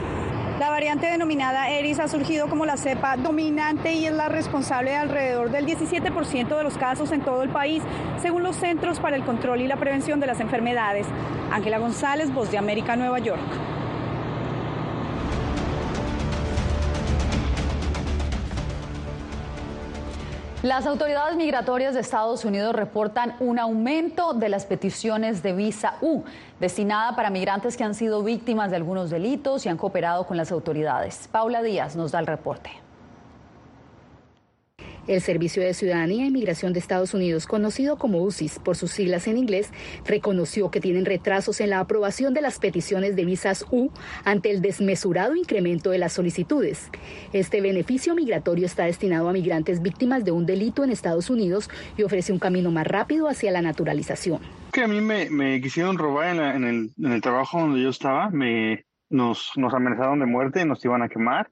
La 0.60 0.70
variante 0.70 1.08
denominada 1.08 1.70
Eris 1.70 2.00
ha 2.00 2.08
surgido 2.08 2.48
como 2.48 2.66
la 2.66 2.78
cepa 2.78 3.18
dominante 3.18 3.94
y 3.94 4.06
es 4.06 4.14
la 4.14 4.30
responsable 4.30 4.92
de 4.92 4.98
alrededor 4.98 5.50
del 5.50 5.66
17% 5.66 6.56
de 6.56 6.64
los 6.64 6.78
casos 6.78 7.12
en 7.12 7.22
todo 7.22 7.42
el 7.42 7.50
país, 7.50 7.82
según 8.22 8.44
los 8.44 8.58
Centros 8.58 9.00
para 9.00 9.16
el 9.16 9.24
Control 9.24 9.62
y 9.62 9.68
la 9.68 9.78
Prevención 9.78 10.20
de 10.20 10.28
las 10.28 10.40
Enfermedades. 10.40 11.08
Ángela 11.52 11.80
González, 11.80 12.32
Voz 12.32 12.52
de 12.52 12.60
América, 12.60 12.96
Nueva 12.96 13.18
York. 13.20 13.42
Las 20.64 20.86
autoridades 20.86 21.36
migratorias 21.38 21.96
de 21.96 22.02
Estados 22.02 22.46
Unidos 22.46 22.76
reportan 22.76 23.36
un 23.40 23.58
aumento 23.58 24.34
de 24.34 24.48
las 24.48 24.68
peticiones 24.68 25.42
de 25.42 25.54
visa 25.54 25.96
U, 26.02 26.24
destinada 26.60 27.16
para 27.16 27.32
migrantes 27.32 27.76
que 27.76 27.84
han 27.84 27.96
sido 27.96 28.22
víctimas 28.22 28.70
de 28.70 28.76
algunos 28.76 29.10
delitos 29.10 29.66
y 29.66 29.70
han 29.70 29.78
cooperado 29.78 30.28
con 30.28 30.38
las 30.38 30.52
autoridades. 30.52 31.28
Paula 31.32 31.64
Díaz 31.64 31.96
nos 31.96 32.12
da 32.12 32.20
el 32.20 32.28
reporte. 32.28 32.70
El 35.12 35.20
Servicio 35.20 35.62
de 35.62 35.74
Ciudadanía 35.74 36.24
e 36.24 36.28
Inmigración 36.28 36.72
de 36.72 36.80
Estados 36.80 37.14
Unidos, 37.14 37.46
conocido 37.46 37.98
como 37.98 38.24
UCIS 38.24 38.60
por 38.60 38.78
sus 38.78 38.92
siglas 38.92 39.28
en 39.28 39.38
inglés, 39.38 39.70
reconoció 40.06 40.72
que 40.72 40.80
tienen 40.80 41.04
retrasos 41.04 41.60
en 41.60 41.72
la 41.72 41.82
aprobación 41.82 42.34
de 42.34 42.40
las 42.40 42.60
peticiones 42.60 43.18
de 43.18 43.26
visas 43.26 43.66
U 43.72 43.92
ante 44.24 44.52
el 44.52 44.62
desmesurado 44.62 45.36
incremento 45.36 45.90
de 45.90 45.98
las 45.98 46.14
solicitudes. 46.14 46.90
Este 47.34 47.60
beneficio 47.60 48.16
migratorio 48.16 48.66
está 48.66 48.86
destinado 48.86 49.28
a 49.28 49.34
migrantes 49.34 49.82
víctimas 49.82 50.24
de 50.24 50.32
un 50.32 50.46
delito 50.46 50.86
en 50.86 50.92
Estados 50.92 51.30
Unidos 51.30 51.70
y 51.98 52.04
ofrece 52.04 52.32
un 52.32 52.40
camino 52.40 52.72
más 52.72 52.88
rápido 52.88 53.28
hacia 53.28 53.52
la 53.52 53.62
naturalización. 53.62 54.40
Que 54.72 54.84
a 54.84 54.88
mí 54.88 55.02
me, 55.02 55.60
quisieron 55.60 55.98
robar 55.98 56.56
en, 56.56 56.94
el, 57.04 57.22
trabajo 57.22 57.60
donde 57.60 57.82
yo 57.82 57.90
estaba, 57.90 58.32
nos, 59.10 59.52
nos 59.58 59.74
amenazaron 59.74 60.20
de 60.20 60.26
muerte, 60.26 60.64
nos 60.64 60.86
iban 60.86 61.02
a 61.02 61.10
quemar 61.10 61.52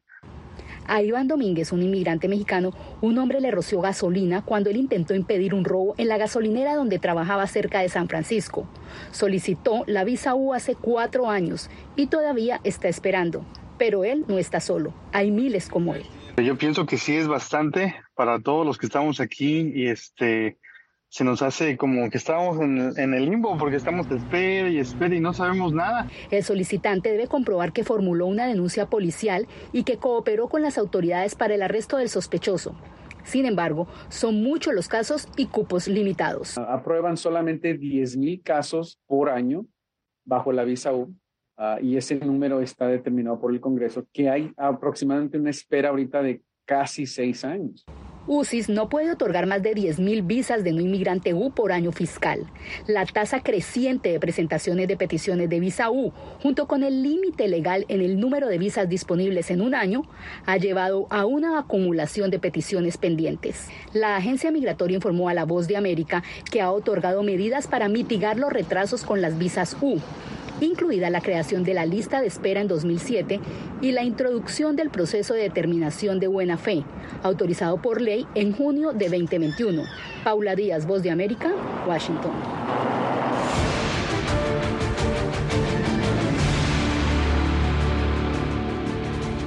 a 0.90 1.02
Iván 1.02 1.28
Domínguez, 1.28 1.72
un 1.72 1.82
inmigrante 1.82 2.28
mexicano, 2.28 2.74
un 3.02 3.18
hombre 3.18 3.40
le 3.40 3.52
roció 3.52 3.80
gasolina 3.80 4.44
cuando 4.44 4.70
él 4.70 4.78
intentó 4.78 5.14
impedir 5.14 5.54
un 5.54 5.64
robo 5.64 5.96
en 5.98 6.08
la 6.08 6.18
gasolinera 6.18 6.76
donde 6.76 7.00
trabajaba 7.00 7.48
cerca 7.48 7.82
de 7.82 7.90
San 7.90 8.10
Francisco. 8.10 8.68
Solicitó 9.12 9.84
la 9.88 10.04
visa 10.04 10.36
U 10.36 10.54
hace 10.54 10.76
cuatro 10.76 11.30
años 11.30 11.70
y 11.96 12.08
todavía 12.08 12.60
está 12.64 12.88
esperando. 12.88 13.46
Pero 13.78 14.04
él 14.04 14.26
no 14.28 14.38
está 14.38 14.60
solo, 14.60 14.94
hay 15.14 15.32
miles 15.32 15.70
como 15.70 15.96
él. 15.96 16.04
Yo 16.38 16.58
pienso 16.58 16.86
que 16.86 16.98
sí 16.98 17.16
es 17.16 17.28
bastante 17.28 17.96
para 18.16 18.40
todos 18.40 18.66
los 18.66 18.78
que 18.78 18.88
estamos 18.88 19.20
aquí 19.20 19.72
y 19.74 19.88
este 19.88 20.58
se 21.10 21.24
nos 21.24 21.42
hace 21.42 21.76
como 21.76 22.10
que 22.10 22.18
estamos 22.18 22.60
en, 22.62 23.14
el 23.14 23.26
limbo 23.26 23.58
porque 23.58 23.78
estamos 23.78 24.10
espera 24.12 24.70
y 24.70 24.78
espera 24.78 25.16
y 25.16 25.20
no 25.20 25.34
sabemos 25.34 25.74
nada. 25.74 26.08
El 26.30 26.44
solicitante 26.44 27.12
debe 27.12 27.28
comprobar 27.28 27.74
que 27.74 27.84
formuló 27.84 28.28
una 28.28 28.46
denuncia 28.46 28.86
policial 28.86 29.48
y 29.74 29.84
que 29.84 29.98
cooperó 29.98 30.50
con 30.50 30.62
las 30.62 30.78
autoridades 30.78 31.34
para 31.34 31.56
el 31.56 31.64
arresto 31.64 31.98
del 31.98 32.10
sospechoso. 32.10 32.76
Sin 33.24 33.46
embargo, 33.46 33.88
son 34.10 34.44
muchos 34.44 34.74
los 34.74 34.88
casos 34.88 35.28
y 35.36 35.48
cupos 35.48 35.88
limitados. 35.88 36.58
Aprueban 36.58 37.18
solamente 37.18 37.78
10.000 37.78 38.44
casos 38.44 39.00
por 39.08 39.30
año 39.30 39.66
bajo 40.26 40.52
la 40.52 40.64
visa 40.64 40.94
U 40.94 41.16
ah, 41.58 41.80
y 41.82 41.98
ese 41.98 42.16
número 42.16 42.62
está 42.62 42.88
determinado 42.88 43.40
por 43.40 43.52
el 43.52 43.60
Congreso, 43.60 44.06
que 44.14 44.30
hay 44.30 44.52
aproximadamente 44.58 45.40
una 45.40 45.50
espera 45.50 45.90
ahorita 45.90 46.22
de 46.22 46.44
casi 46.66 47.08
seis 47.08 47.44
años. 47.44 47.84
UCIS 48.32 48.70
no 48.70 48.90
puede 48.90 49.12
otorgar 49.12 49.48
más 49.48 49.64
de 49.64 49.74
10.000 49.74 50.28
visas 50.28 50.64
de 50.64 50.72
no 50.72 50.82
inmigrante 50.82 51.34
U 51.34 51.50
por 51.50 51.72
año 51.72 51.92
fiscal. 51.92 52.46
La 52.86 53.04
tasa 53.08 53.42
creciente 53.42 54.12
de 54.12 54.20
presentaciones 54.20 54.88
de 54.88 54.96
peticiones 54.96 55.50
de 55.50 55.60
visa 55.60 55.90
U, 55.90 56.14
junto 56.44 56.68
con 56.68 56.84
el 56.84 57.02
límite 57.02 57.48
legal 57.48 57.86
en 57.88 58.02
el 58.02 58.20
número 58.20 58.48
de 58.48 58.60
visas 58.60 58.88
disponibles 58.88 59.50
en 59.50 59.62
un 59.62 59.74
año, 59.74 60.04
ha 60.46 60.58
llevado 60.58 61.08
a 61.10 61.26
una 61.26 61.58
acumulación 61.58 62.30
de 62.30 62.38
peticiones 62.38 62.98
pendientes. 62.98 63.70
La 63.94 64.16
agencia 64.16 64.52
migratoria 64.52 64.98
informó 64.98 65.28
a 65.30 65.34
La 65.34 65.46
Voz 65.46 65.68
de 65.68 65.78
América 65.78 66.22
que 66.52 66.62
ha 66.62 66.72
otorgado 66.72 67.24
medidas 67.24 67.66
para 67.66 67.90
mitigar 67.90 68.38
los 68.38 68.54
retrasos 68.54 69.06
con 69.06 69.24
las 69.24 69.40
visas 69.40 69.76
U 69.82 70.00
incluida 70.62 71.10
la 71.10 71.22
creación 71.22 71.64
de 71.64 71.74
la 71.74 71.86
lista 71.86 72.22
de 72.22 72.28
espera 72.28 72.62
en 72.62 72.68
2007 72.68 73.40
y 73.82 73.92
la 73.92 74.04
introducción 74.04 74.76
del 74.76 74.90
proceso 74.90 75.34
de 75.34 75.42
determinación 75.42 76.20
de 76.20 76.28
buena 76.28 76.58
fe, 76.58 76.84
autorizado 77.24 77.82
por 77.82 78.02
ley 78.02 78.26
en 78.36 78.54
junio 78.54 78.92
de 78.94 79.10
2021. 79.10 79.84
Paula 80.24 80.56
Díaz, 80.56 80.86
Voz 80.86 81.04
de 81.04 81.12
América, 81.12 81.52
Washington. 81.88 82.32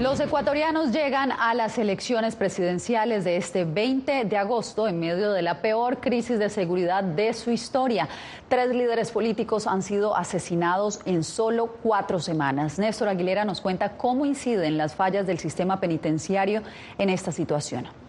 Los 0.03 0.19
ecuatorianos 0.19 0.91
llegan 0.91 1.31
a 1.31 1.55
las 1.55 1.79
elecciones 1.79 2.35
presidenciales 2.35 3.23
de 3.23 3.37
este 3.37 3.65
20 3.65 4.25
de 4.25 4.37
agosto 4.37 4.89
en 4.89 4.99
medio 4.99 5.31
de 5.31 5.43
la 5.43 5.63
peor 5.63 6.01
crisis 6.01 6.41
de 6.41 6.51
seguridad 6.51 7.05
de 7.05 7.33
su 7.35 7.53
historia. 7.53 8.09
Tres 8.49 8.71
líderes 8.71 9.13
políticos 9.13 9.69
han 9.69 9.81
sido 9.81 10.17
asesinados 10.17 10.99
en 11.05 11.23
solo 11.23 11.77
cuatro 11.85 12.19
semanas. 12.19 12.81
Néstor 12.81 13.07
Aguilera 13.07 13.45
nos 13.45 13.61
cuenta 13.61 13.97
cómo 13.97 14.27
inciden 14.27 14.77
las 14.77 14.97
fallas 14.97 15.25
del 15.25 15.39
sistema 15.39 15.79
penitenciario 15.79 16.63
en 16.99 17.09
esta 17.09 17.31
situación. 17.31 18.02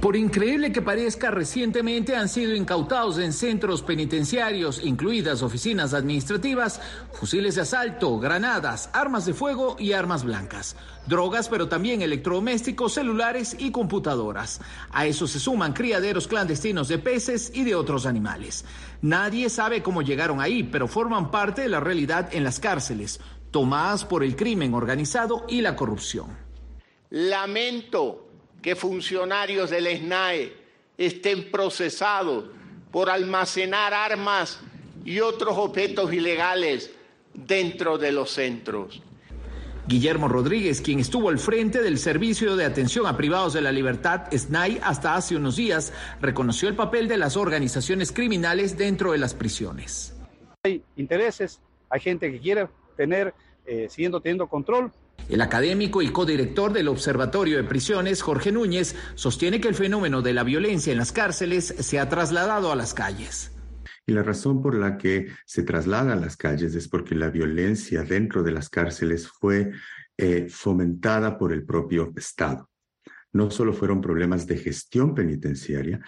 Por 0.00 0.14
increíble 0.14 0.70
que 0.70 0.80
parezca, 0.80 1.32
recientemente 1.32 2.14
han 2.14 2.28
sido 2.28 2.54
incautados 2.54 3.18
en 3.18 3.32
centros 3.32 3.82
penitenciarios, 3.82 4.80
incluidas 4.84 5.42
oficinas 5.42 5.92
administrativas, 5.92 6.80
fusiles 7.12 7.56
de 7.56 7.62
asalto, 7.62 8.16
granadas, 8.20 8.90
armas 8.92 9.26
de 9.26 9.34
fuego 9.34 9.74
y 9.76 9.94
armas 9.94 10.22
blancas. 10.22 10.76
Drogas, 11.08 11.48
pero 11.48 11.66
también 11.66 12.00
electrodomésticos, 12.00 12.94
celulares 12.94 13.56
y 13.58 13.72
computadoras. 13.72 14.60
A 14.92 15.04
eso 15.06 15.26
se 15.26 15.40
suman 15.40 15.72
criaderos 15.72 16.28
clandestinos 16.28 16.86
de 16.86 16.98
peces 16.98 17.50
y 17.52 17.64
de 17.64 17.74
otros 17.74 18.06
animales. 18.06 18.64
Nadie 19.02 19.50
sabe 19.50 19.82
cómo 19.82 20.02
llegaron 20.02 20.40
ahí, 20.40 20.62
pero 20.62 20.86
forman 20.86 21.32
parte 21.32 21.62
de 21.62 21.70
la 21.70 21.80
realidad 21.80 22.28
en 22.32 22.44
las 22.44 22.60
cárceles, 22.60 23.20
tomadas 23.50 24.04
por 24.04 24.22
el 24.22 24.36
crimen 24.36 24.74
organizado 24.74 25.44
y 25.48 25.60
la 25.60 25.74
corrupción. 25.74 26.28
Lamento 27.10 28.27
que 28.62 28.76
funcionarios 28.76 29.70
del 29.70 29.86
SNAE 29.86 30.52
estén 30.96 31.50
procesados 31.50 32.46
por 32.90 33.10
almacenar 33.10 33.94
armas 33.94 34.60
y 35.04 35.20
otros 35.20 35.56
objetos 35.56 36.12
ilegales 36.12 36.90
dentro 37.32 37.98
de 37.98 38.12
los 38.12 38.30
centros. 38.30 39.02
Guillermo 39.86 40.28
Rodríguez, 40.28 40.82
quien 40.82 40.98
estuvo 40.98 41.30
al 41.30 41.38
frente 41.38 41.80
del 41.80 41.98
Servicio 41.98 42.56
de 42.56 42.66
Atención 42.66 43.06
a 43.06 43.16
Privados 43.16 43.54
de 43.54 43.62
la 43.62 43.72
Libertad, 43.72 44.26
SNAI, 44.30 44.80
hasta 44.82 45.14
hace 45.14 45.34
unos 45.34 45.56
días, 45.56 45.94
reconoció 46.20 46.68
el 46.68 46.76
papel 46.76 47.08
de 47.08 47.16
las 47.16 47.38
organizaciones 47.38 48.12
criminales 48.12 48.76
dentro 48.76 49.12
de 49.12 49.18
las 49.18 49.32
prisiones. 49.32 50.14
Hay 50.62 50.82
intereses, 50.96 51.62
hay 51.88 52.00
gente 52.00 52.30
que 52.30 52.38
quiere 52.38 52.68
tener, 52.98 53.32
eh, 53.64 53.86
siguiendo 53.88 54.20
teniendo 54.20 54.46
control 54.46 54.92
el 55.28 55.40
académico 55.40 56.00
y 56.00 56.10
codirector 56.10 56.72
del 56.72 56.88
Observatorio 56.88 57.58
de 57.58 57.64
Prisiones, 57.64 58.22
Jorge 58.22 58.50
Núñez, 58.50 58.96
sostiene 59.14 59.60
que 59.60 59.68
el 59.68 59.74
fenómeno 59.74 60.22
de 60.22 60.32
la 60.32 60.42
violencia 60.42 60.90
en 60.90 60.98
las 60.98 61.12
cárceles 61.12 61.74
se 61.78 61.98
ha 61.98 62.08
trasladado 62.08 62.72
a 62.72 62.76
las 62.76 62.94
calles. 62.94 63.52
Y 64.06 64.12
la 64.12 64.22
razón 64.22 64.62
por 64.62 64.74
la 64.74 64.96
que 64.96 65.26
se 65.44 65.62
traslada 65.62 66.14
a 66.14 66.16
las 66.16 66.36
calles 66.36 66.74
es 66.74 66.88
porque 66.88 67.14
la 67.14 67.28
violencia 67.28 68.02
dentro 68.04 68.42
de 68.42 68.52
las 68.52 68.70
cárceles 68.70 69.28
fue 69.28 69.70
eh, 70.16 70.46
fomentada 70.48 71.36
por 71.36 71.52
el 71.52 71.64
propio 71.64 72.12
Estado. 72.16 72.67
No 73.38 73.52
solo 73.52 73.72
fueron 73.72 74.00
problemas 74.00 74.48
de 74.48 74.56
gestión 74.56 75.14
penitenciaria, 75.14 76.00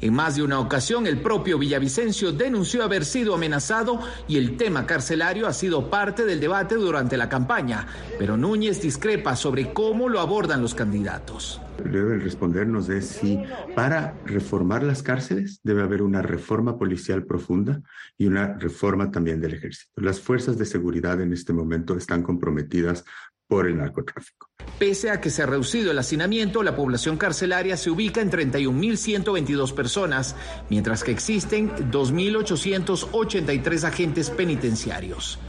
en 0.00 0.14
más 0.14 0.36
de 0.36 0.44
una 0.44 0.60
ocasión, 0.60 1.08
el 1.08 1.20
propio 1.20 1.58
Villavicencio 1.58 2.30
denunció 2.30 2.84
haber 2.84 3.04
sido 3.04 3.34
amenazado 3.34 3.98
y 4.28 4.36
el 4.36 4.56
tema 4.56 4.86
carcelario 4.86 5.48
ha 5.48 5.52
sido 5.52 5.90
parte 5.90 6.24
del 6.24 6.38
debate 6.38 6.76
durante 6.76 7.16
la 7.16 7.28
campaña, 7.28 7.86
pero 8.16 8.36
Núñez 8.36 8.80
discrepa 8.80 9.34
sobre 9.34 9.72
cómo 9.72 10.08
lo 10.08 10.20
abordan 10.20 10.62
los 10.62 10.76
candidatos. 10.76 11.60
Debe 11.84 12.18
respondernos 12.18 12.86
de 12.86 13.02
si 13.02 13.40
para 13.74 14.14
reformar 14.24 14.84
las 14.84 15.02
cárceles 15.02 15.60
debe 15.64 15.82
haber 15.82 16.02
una 16.02 16.22
reforma 16.22 16.78
policial 16.78 17.24
profunda 17.24 17.82
y 18.16 18.26
una 18.26 18.56
reforma 18.56 19.10
también 19.10 19.40
del 19.40 19.54
ejército. 19.54 19.90
Las 19.96 20.20
fuerzas 20.20 20.58
de 20.58 20.64
seguridad 20.64 21.20
en 21.20 21.32
este 21.32 21.52
momento 21.52 21.96
están 21.96 22.22
comprometidas 22.22 23.04
por 23.48 23.66
el 23.66 23.78
narcotráfico. 23.78 24.50
Pese 24.78 25.10
a 25.10 25.20
que 25.20 25.30
se 25.30 25.42
ha 25.42 25.46
reducido 25.46 25.90
el 25.90 25.98
hacinamiento, 25.98 26.62
la 26.62 26.76
población 26.76 27.16
carcelaria 27.16 27.76
se 27.76 27.90
ubica 27.90 28.20
en 28.20 28.30
31.122 28.30 29.74
personas, 29.74 30.36
mientras 30.70 31.02
que 31.02 31.10
existen 31.10 31.70
2.883 31.90 33.84
agentes 33.84 34.30
penitenciarios. 34.30 35.40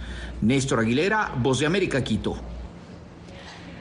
Néstor 0.41 0.79
Aguilera, 0.79 1.35
Voz 1.37 1.59
de 1.59 1.67
América, 1.67 2.03
Quito. 2.03 2.37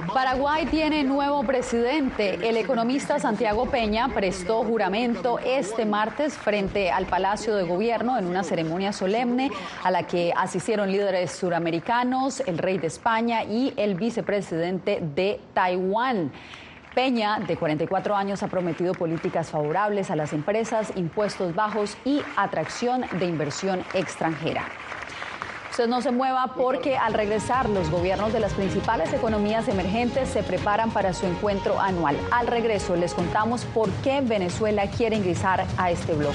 Paraguay 0.06 0.64
tiene 0.66 1.02
nuevo 1.02 1.42
presidente. 1.42 2.48
El 2.48 2.56
economista 2.56 3.18
Santiago 3.18 3.66
Peña 3.66 4.08
prestó 4.08 4.62
juramento 4.62 5.38
este 5.40 5.84
martes 5.84 6.34
frente 6.34 6.90
al 6.90 7.06
Palacio 7.06 7.56
de 7.56 7.64
Gobierno 7.64 8.16
en 8.16 8.26
una 8.26 8.44
ceremonia 8.44 8.92
solemne 8.92 9.50
a 9.82 9.90
la 9.90 10.04
que 10.04 10.32
asistieron 10.36 10.90
líderes 10.92 11.32
suramericanos, 11.32 12.40
el 12.46 12.58
rey 12.58 12.78
de 12.78 12.86
España 12.86 13.42
y 13.44 13.74
el 13.76 13.96
vicepresidente 13.96 15.00
de 15.02 15.40
Taiwán. 15.52 16.32
Peña, 16.94 17.40
de 17.40 17.56
44 17.56 18.16
años, 18.16 18.42
ha 18.42 18.48
prometido 18.48 18.94
políticas 18.94 19.50
favorables 19.50 20.10
a 20.10 20.16
las 20.16 20.32
empresas, 20.32 20.92
impuestos 20.96 21.54
bajos 21.54 21.96
y 22.04 22.22
atracción 22.36 23.04
de 23.18 23.26
inversión 23.26 23.84
extranjera. 23.94 24.64
Usted 25.78 25.90
no 25.90 26.02
se 26.02 26.10
mueva 26.10 26.54
porque 26.56 26.96
al 26.96 27.14
regresar 27.14 27.68
los 27.68 27.88
gobiernos 27.88 28.32
de 28.32 28.40
las 28.40 28.52
principales 28.52 29.12
economías 29.12 29.68
emergentes 29.68 30.28
se 30.28 30.42
preparan 30.42 30.90
para 30.90 31.12
su 31.12 31.24
encuentro 31.24 31.78
anual. 31.78 32.16
Al 32.32 32.48
regreso 32.48 32.96
les 32.96 33.14
contamos 33.14 33.64
por 33.64 33.88
qué 34.02 34.20
Venezuela 34.20 34.88
quiere 34.90 35.14
ingresar 35.14 35.64
a 35.76 35.92
este 35.92 36.14
bloque. 36.14 36.34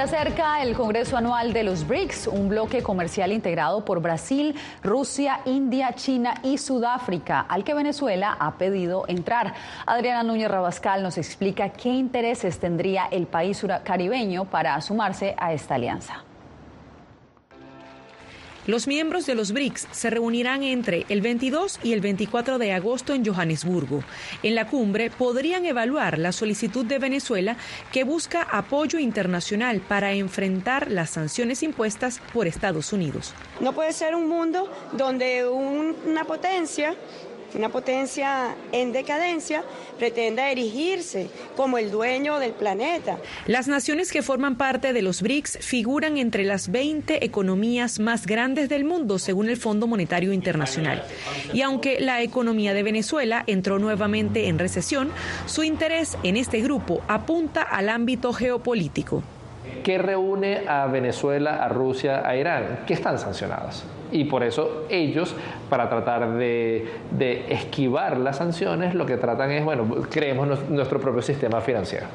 Se 0.00 0.16
acerca 0.16 0.62
el 0.62 0.74
Congreso 0.74 1.18
Anual 1.18 1.52
de 1.52 1.62
los 1.62 1.86
BRICS, 1.86 2.28
un 2.28 2.48
bloque 2.48 2.82
comercial 2.82 3.32
integrado 3.32 3.84
por 3.84 4.00
Brasil, 4.00 4.54
Rusia, 4.82 5.42
India, 5.44 5.92
China 5.94 6.36
y 6.42 6.56
Sudáfrica, 6.56 7.40
al 7.46 7.64
que 7.64 7.74
Venezuela 7.74 8.34
ha 8.40 8.52
pedido 8.52 9.04
entrar. 9.08 9.52
Adriana 9.84 10.22
Núñez 10.22 10.50
Rabascal 10.50 11.02
nos 11.02 11.18
explica 11.18 11.68
qué 11.68 11.90
intereses 11.90 12.58
tendría 12.58 13.08
el 13.10 13.26
país 13.26 13.62
caribeño 13.84 14.46
para 14.46 14.80
sumarse 14.80 15.34
a 15.36 15.52
esta 15.52 15.74
alianza. 15.74 16.24
Los 18.66 18.86
miembros 18.86 19.26
de 19.26 19.34
los 19.34 19.52
BRICS 19.52 19.88
se 19.90 20.10
reunirán 20.10 20.62
entre 20.62 21.06
el 21.08 21.22
22 21.22 21.80
y 21.82 21.92
el 21.94 22.00
24 22.00 22.58
de 22.58 22.72
agosto 22.72 23.14
en 23.14 23.24
Johannesburgo. 23.24 24.04
En 24.42 24.54
la 24.54 24.66
cumbre 24.66 25.10
podrían 25.10 25.64
evaluar 25.64 26.18
la 26.18 26.32
solicitud 26.32 26.84
de 26.84 26.98
Venezuela 26.98 27.56
que 27.90 28.04
busca 28.04 28.42
apoyo 28.42 28.98
internacional 28.98 29.80
para 29.80 30.12
enfrentar 30.12 30.90
las 30.90 31.10
sanciones 31.10 31.62
impuestas 31.62 32.20
por 32.32 32.46
Estados 32.46 32.92
Unidos. 32.92 33.34
No 33.60 33.72
puede 33.72 33.92
ser 33.92 34.14
un 34.14 34.28
mundo 34.28 34.70
donde 34.92 35.46
una 35.48 36.24
potencia 36.24 36.94
una 37.54 37.68
potencia 37.68 38.54
en 38.72 38.92
decadencia, 38.92 39.64
pretenda 39.98 40.50
erigirse 40.50 41.28
como 41.56 41.78
el 41.78 41.90
dueño 41.90 42.38
del 42.38 42.52
planeta. 42.52 43.18
Las 43.46 43.68
naciones 43.68 44.12
que 44.12 44.22
forman 44.22 44.56
parte 44.56 44.92
de 44.92 45.02
los 45.02 45.22
BRICS 45.22 45.58
figuran 45.60 46.18
entre 46.18 46.44
las 46.44 46.70
20 46.70 47.24
economías 47.24 47.98
más 47.98 48.26
grandes 48.26 48.68
del 48.68 48.84
mundo, 48.84 49.18
según 49.18 49.48
el 49.48 49.56
Fondo 49.56 49.86
Monetario 49.86 50.32
Internacional. 50.32 51.04
Y 51.52 51.62
aunque 51.62 52.00
la 52.00 52.22
economía 52.22 52.74
de 52.74 52.82
Venezuela 52.82 53.44
entró 53.46 53.78
nuevamente 53.78 54.48
en 54.48 54.58
recesión, 54.58 55.10
su 55.46 55.62
interés 55.62 56.16
en 56.22 56.36
este 56.36 56.60
grupo 56.60 57.02
apunta 57.08 57.62
al 57.62 57.88
ámbito 57.88 58.32
geopolítico. 58.32 59.22
¿Qué 59.82 59.98
reúne 59.98 60.62
a 60.68 60.86
Venezuela, 60.86 61.64
a 61.64 61.68
Rusia, 61.68 62.22
a 62.26 62.36
Irán? 62.36 62.80
Que 62.86 62.94
están 62.94 63.18
sancionadas 63.18 63.84
y 64.12 64.24
por 64.24 64.42
eso 64.42 64.86
ellos, 64.88 65.34
para 65.68 65.88
tratar 65.88 66.34
de, 66.34 66.88
esquivar 67.48 68.18
las 68.18 68.36
sanciones, 68.36 68.94
lo 68.94 69.06
que 69.06 69.16
tratan 69.16 69.50
es, 69.50 69.64
bueno, 69.64 69.86
creemos 70.10 70.68
nuestro 70.68 71.00
propio 71.00 71.22
sistema 71.22 71.60
financiero. 71.60 72.06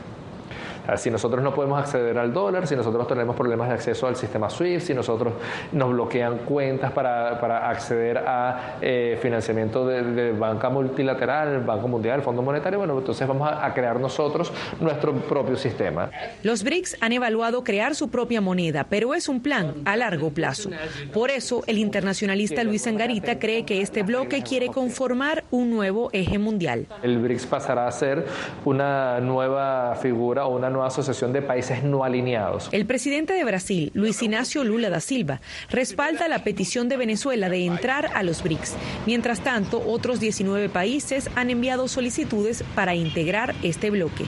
Si 0.98 1.10
nosotros 1.10 1.44
no 1.44 1.54
podemos 1.54 1.80
acceder 1.80 2.18
al 2.18 2.34
dólar, 2.34 2.68
si 2.68 2.76
nosotros 2.76 3.08
tenemos 3.08 3.36
problemas 3.36 3.70
de 3.70 3.76
acceso 3.76 4.08
al 4.08 4.16
sistema 4.16 4.50
SWIFT, 4.50 4.88
si 4.88 4.94
nosotros 4.94 5.34
nos 5.72 5.92
bloquean 5.92 6.40
cuentas 6.40 6.92
para, 6.92 7.40
para 7.40 7.70
acceder 7.70 8.18
a 8.20 8.78
eh, 8.82 9.18
financiamiento 9.22 9.86
de, 9.86 10.32
banca 10.32 10.70
multilateral, 10.70 11.62
Banco 11.62 11.88
Mundial, 11.88 12.22
Fondo 12.22 12.42
Monetario, 12.42 12.80
bueno, 12.80 12.98
entonces 12.98 13.28
vamos 13.28 13.50
a, 13.50 13.66
a 13.66 13.74
crear 13.74 14.00
nosotros 14.00 14.52
nuestro 14.80 15.14
propio 15.14 15.56
sistema. 15.56 16.10
Los 16.44 16.64
BRICS 16.64 16.98
han 17.02 17.14
evaluado 17.14 17.64
crear 17.64 17.96
su 17.96 18.10
propia 18.10 18.42
moneda, 18.42 18.86
pero 18.90 19.14
es 19.14 19.28
un 19.28 19.42
plan 19.42 19.74
a 19.86 19.96
largo 19.96 20.30
plazo. 20.30 20.70
Por 21.14 21.32
eso, 21.32 21.64
el 21.68 21.78
internacionalista 21.78 22.64
Luis 22.64 22.86
Angarita 22.88 23.40
cree 23.40 23.66
que 23.66 23.82
este 23.82 24.04
bloque 24.04 24.44
quiere 24.44 24.68
conformar 24.68 25.44
un 25.52 25.70
nuevo 25.70 26.10
eje 26.14 26.38
mundial. 26.38 26.88
El 27.04 27.20
BRICS 27.20 27.46
pasará 27.46 27.88
a 27.88 27.92
ser 27.92 28.26
una 28.64 29.20
nueva 29.20 29.96
figura 29.96 30.46
o 30.46 30.56
una 30.56 30.70
nueva 30.76 30.90
asociación 30.90 31.34
de 31.34 31.42
países 31.42 31.84
no 31.84 32.04
alineados. 32.04 32.70
El 32.72 32.86
presidente 32.86 33.34
de 33.34 33.44
Brasil, 33.44 33.92
Luis 33.94 34.22
Ignacio 34.22 34.64
Lula 34.64 34.90
da 34.90 35.00
Silva, 35.00 35.42
respalda 35.70 36.28
la 36.28 36.44
petición 36.44 36.90
de 36.90 36.98
Venezuela 36.98 37.50
de 37.50 37.66
entrar 37.66 38.12
a 38.14 38.22
los 38.24 38.44
BRICS. 38.44 38.76
Mientras 39.06 39.42
tanto, 39.42 39.82
otros 39.88 40.20
19 40.20 40.70
países 40.70 41.30
han 41.36 41.50
enviado 41.50 41.88
solicitudes 41.88 42.64
para 42.76 42.94
integrar 42.94 43.56
este 43.64 43.90
bloque. 43.90 44.26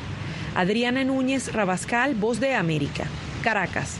Adriana 0.56 1.04
Núñez 1.04 1.54
Rabascal, 1.54 2.16
Voz 2.16 2.40
de 2.40 2.56
América, 2.56 3.06
Caracas. 3.44 4.00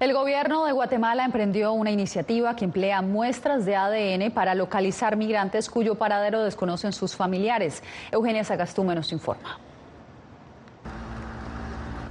El 0.00 0.12
gobierno 0.12 0.64
de 0.66 0.72
Guatemala 0.72 1.24
emprendió 1.24 1.72
una 1.72 1.90
iniciativa 1.90 2.54
que 2.56 2.64
emplea 2.64 3.00
muestras 3.00 3.64
de 3.64 3.76
ADN 3.76 4.32
para 4.32 4.54
localizar 4.54 5.16
migrantes 5.16 5.70
cuyo 5.70 5.94
paradero 5.94 6.42
desconocen 6.42 6.92
sus 6.92 7.16
familiares. 7.16 7.82
Eugenia 8.12 8.44
Sagastume 8.44 8.94
nos 8.94 9.12
informa. 9.12 9.58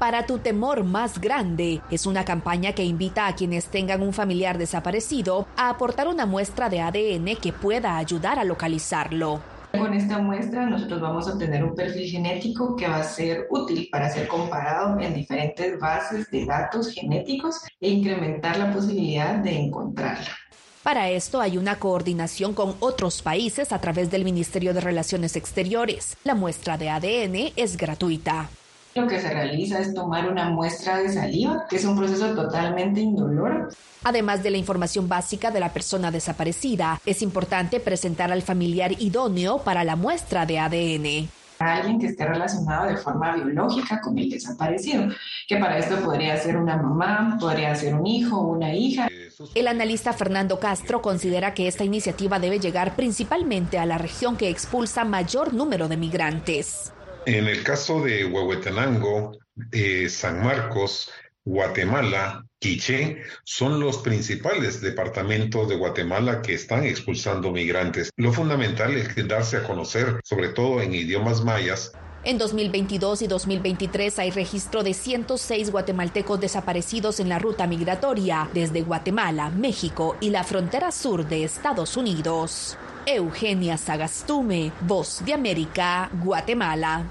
Para 0.03 0.25
tu 0.25 0.39
temor 0.39 0.83
más 0.83 1.21
grande 1.21 1.81
es 1.89 2.05
una 2.05 2.25
campaña 2.25 2.73
que 2.73 2.83
invita 2.83 3.25
a 3.25 3.35
quienes 3.35 3.67
tengan 3.67 4.01
un 4.01 4.11
familiar 4.11 4.57
desaparecido 4.57 5.47
a 5.55 5.69
aportar 5.69 6.09
una 6.09 6.25
muestra 6.25 6.67
de 6.67 6.81
ADN 6.81 7.37
que 7.37 7.53
pueda 7.53 7.95
ayudar 7.95 8.37
a 8.37 8.43
localizarlo. 8.43 9.39
Con 9.71 9.93
esta 9.93 10.19
muestra 10.19 10.65
nosotros 10.65 10.99
vamos 10.99 11.25
a 11.29 11.31
obtener 11.35 11.63
un 11.63 11.73
perfil 11.73 12.11
genético 12.11 12.75
que 12.75 12.85
va 12.85 12.97
a 12.97 13.03
ser 13.05 13.47
útil 13.49 13.87
para 13.89 14.09
ser 14.09 14.27
comparado 14.27 14.99
en 14.99 15.13
diferentes 15.13 15.79
bases 15.79 16.29
de 16.29 16.47
datos 16.47 16.91
genéticos 16.91 17.61
e 17.79 17.87
incrementar 17.87 18.57
la 18.57 18.73
posibilidad 18.73 19.35
de 19.35 19.57
encontrarla. 19.57 20.35
Para 20.83 21.11
esto 21.11 21.39
hay 21.39 21.57
una 21.57 21.79
coordinación 21.79 22.53
con 22.53 22.75
otros 22.81 23.21
países 23.21 23.71
a 23.71 23.79
través 23.79 24.11
del 24.11 24.25
Ministerio 24.25 24.73
de 24.73 24.81
Relaciones 24.81 25.37
Exteriores. 25.37 26.17
La 26.25 26.35
muestra 26.35 26.77
de 26.77 26.89
ADN 26.89 27.53
es 27.55 27.77
gratuita. 27.77 28.49
Lo 28.95 29.07
que 29.07 29.19
se 29.19 29.29
realiza 29.29 29.79
es 29.79 29.93
tomar 29.93 30.29
una 30.29 30.49
muestra 30.49 30.97
de 30.97 31.09
saliva, 31.09 31.65
que 31.67 31.77
es 31.77 31.85
un 31.85 31.97
proceso 31.97 32.35
totalmente 32.35 33.01
indoloro. 33.01 33.69
Además 34.03 34.43
de 34.43 34.51
la 34.51 34.57
información 34.57 35.07
básica 35.07 35.49
de 35.49 35.59
la 35.59 35.73
persona 35.73 36.11
desaparecida, 36.11 37.01
es 37.05 37.21
importante 37.21 37.79
presentar 37.79 38.31
al 38.31 38.41
familiar 38.41 38.91
idóneo 39.01 39.59
para 39.59 39.83
la 39.83 39.95
muestra 39.95 40.45
de 40.45 40.59
ADN 40.59 41.29
alguien 41.59 41.99
que 41.99 42.07
esté 42.07 42.25
relacionado 42.25 42.87
de 42.89 42.97
forma 42.97 43.35
biológica 43.35 44.01
con 44.01 44.17
el 44.17 44.29
desaparecido, 44.29 45.07
que 45.47 45.57
para 45.57 45.77
esto 45.77 45.97
podría 46.03 46.37
ser 46.37 46.57
una 46.57 46.77
mamá, 46.77 47.37
podría 47.39 47.73
ser 47.75 47.95
un 47.95 48.05
hijo, 48.05 48.41
una 48.41 48.73
hija. 48.73 49.07
El 49.55 49.67
analista 49.67 50.13
Fernando 50.13 50.59
Castro 50.59 51.01
considera 51.01 51.53
que 51.53 51.67
esta 51.67 51.83
iniciativa 51.83 52.39
debe 52.39 52.59
llegar 52.59 52.95
principalmente 52.95 53.77
a 53.79 53.85
la 53.85 53.97
región 53.97 54.35
que 54.35 54.49
expulsa 54.49 55.05
mayor 55.05 55.53
número 55.53 55.87
de 55.87 55.97
migrantes. 55.97 56.91
En 57.25 57.47
el 57.47 57.63
caso 57.63 58.01
de 58.01 58.25
Huehuetenango, 58.25 59.37
eh, 59.71 60.09
San 60.09 60.43
Marcos, 60.43 61.09
Guatemala, 61.45 62.45
Quiché, 62.59 63.23
son 63.45 63.79
los 63.79 63.99
principales 63.99 64.81
departamentos 64.81 65.69
de 65.69 65.75
Guatemala 65.75 66.41
que 66.41 66.53
están 66.53 66.85
expulsando 66.85 67.51
migrantes. 67.51 68.09
Lo 68.17 68.33
fundamental 68.33 68.95
es 68.97 69.15
darse 69.27 69.57
a 69.57 69.63
conocer, 69.63 70.19
sobre 70.23 70.49
todo 70.49 70.81
en 70.81 70.93
idiomas 70.93 71.43
mayas, 71.43 71.93
en 72.25 72.37
2022 72.37 73.21
y 73.23 73.27
2023 73.27 74.17
hay 74.19 74.31
registro 74.31 74.81
de 74.81 74.93
106 74.93 75.71
guatemaltecos 75.71 76.39
desaparecidos 76.39 77.19
en 77.19 77.27
la 77.27 77.37
ruta 77.37 77.67
migratoria 77.67 78.49
desde 78.53 78.81
Guatemala, 78.81 79.49
México 79.49 80.15
y 80.21 80.29
la 80.29 80.45
frontera 80.45 80.93
sur 80.93 81.27
de 81.27 81.43
Estados 81.43 81.97
Unidos. 81.97 82.77
Eugenia 83.05 83.77
Sagastume, 83.77 84.71
Voz 84.81 85.23
de 85.25 85.33
América, 85.33 86.09
Guatemala. 86.23 87.05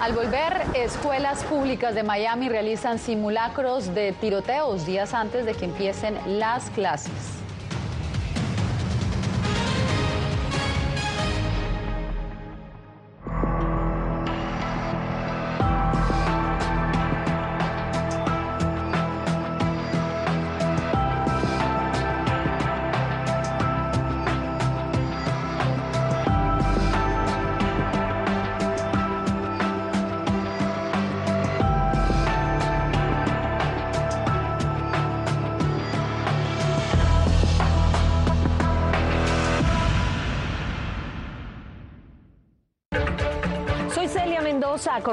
Al 0.00 0.12
volver, 0.12 0.62
escuelas 0.74 1.42
públicas 1.44 1.94
de 1.94 2.02
Miami 2.02 2.48
realizan 2.48 2.98
simulacros 2.98 3.94
de 3.94 4.12
tiroteos 4.12 4.86
días 4.86 5.14
antes 5.14 5.46
de 5.46 5.54
que 5.54 5.64
empiecen 5.64 6.18
las 6.38 6.68
clases. 6.70 7.45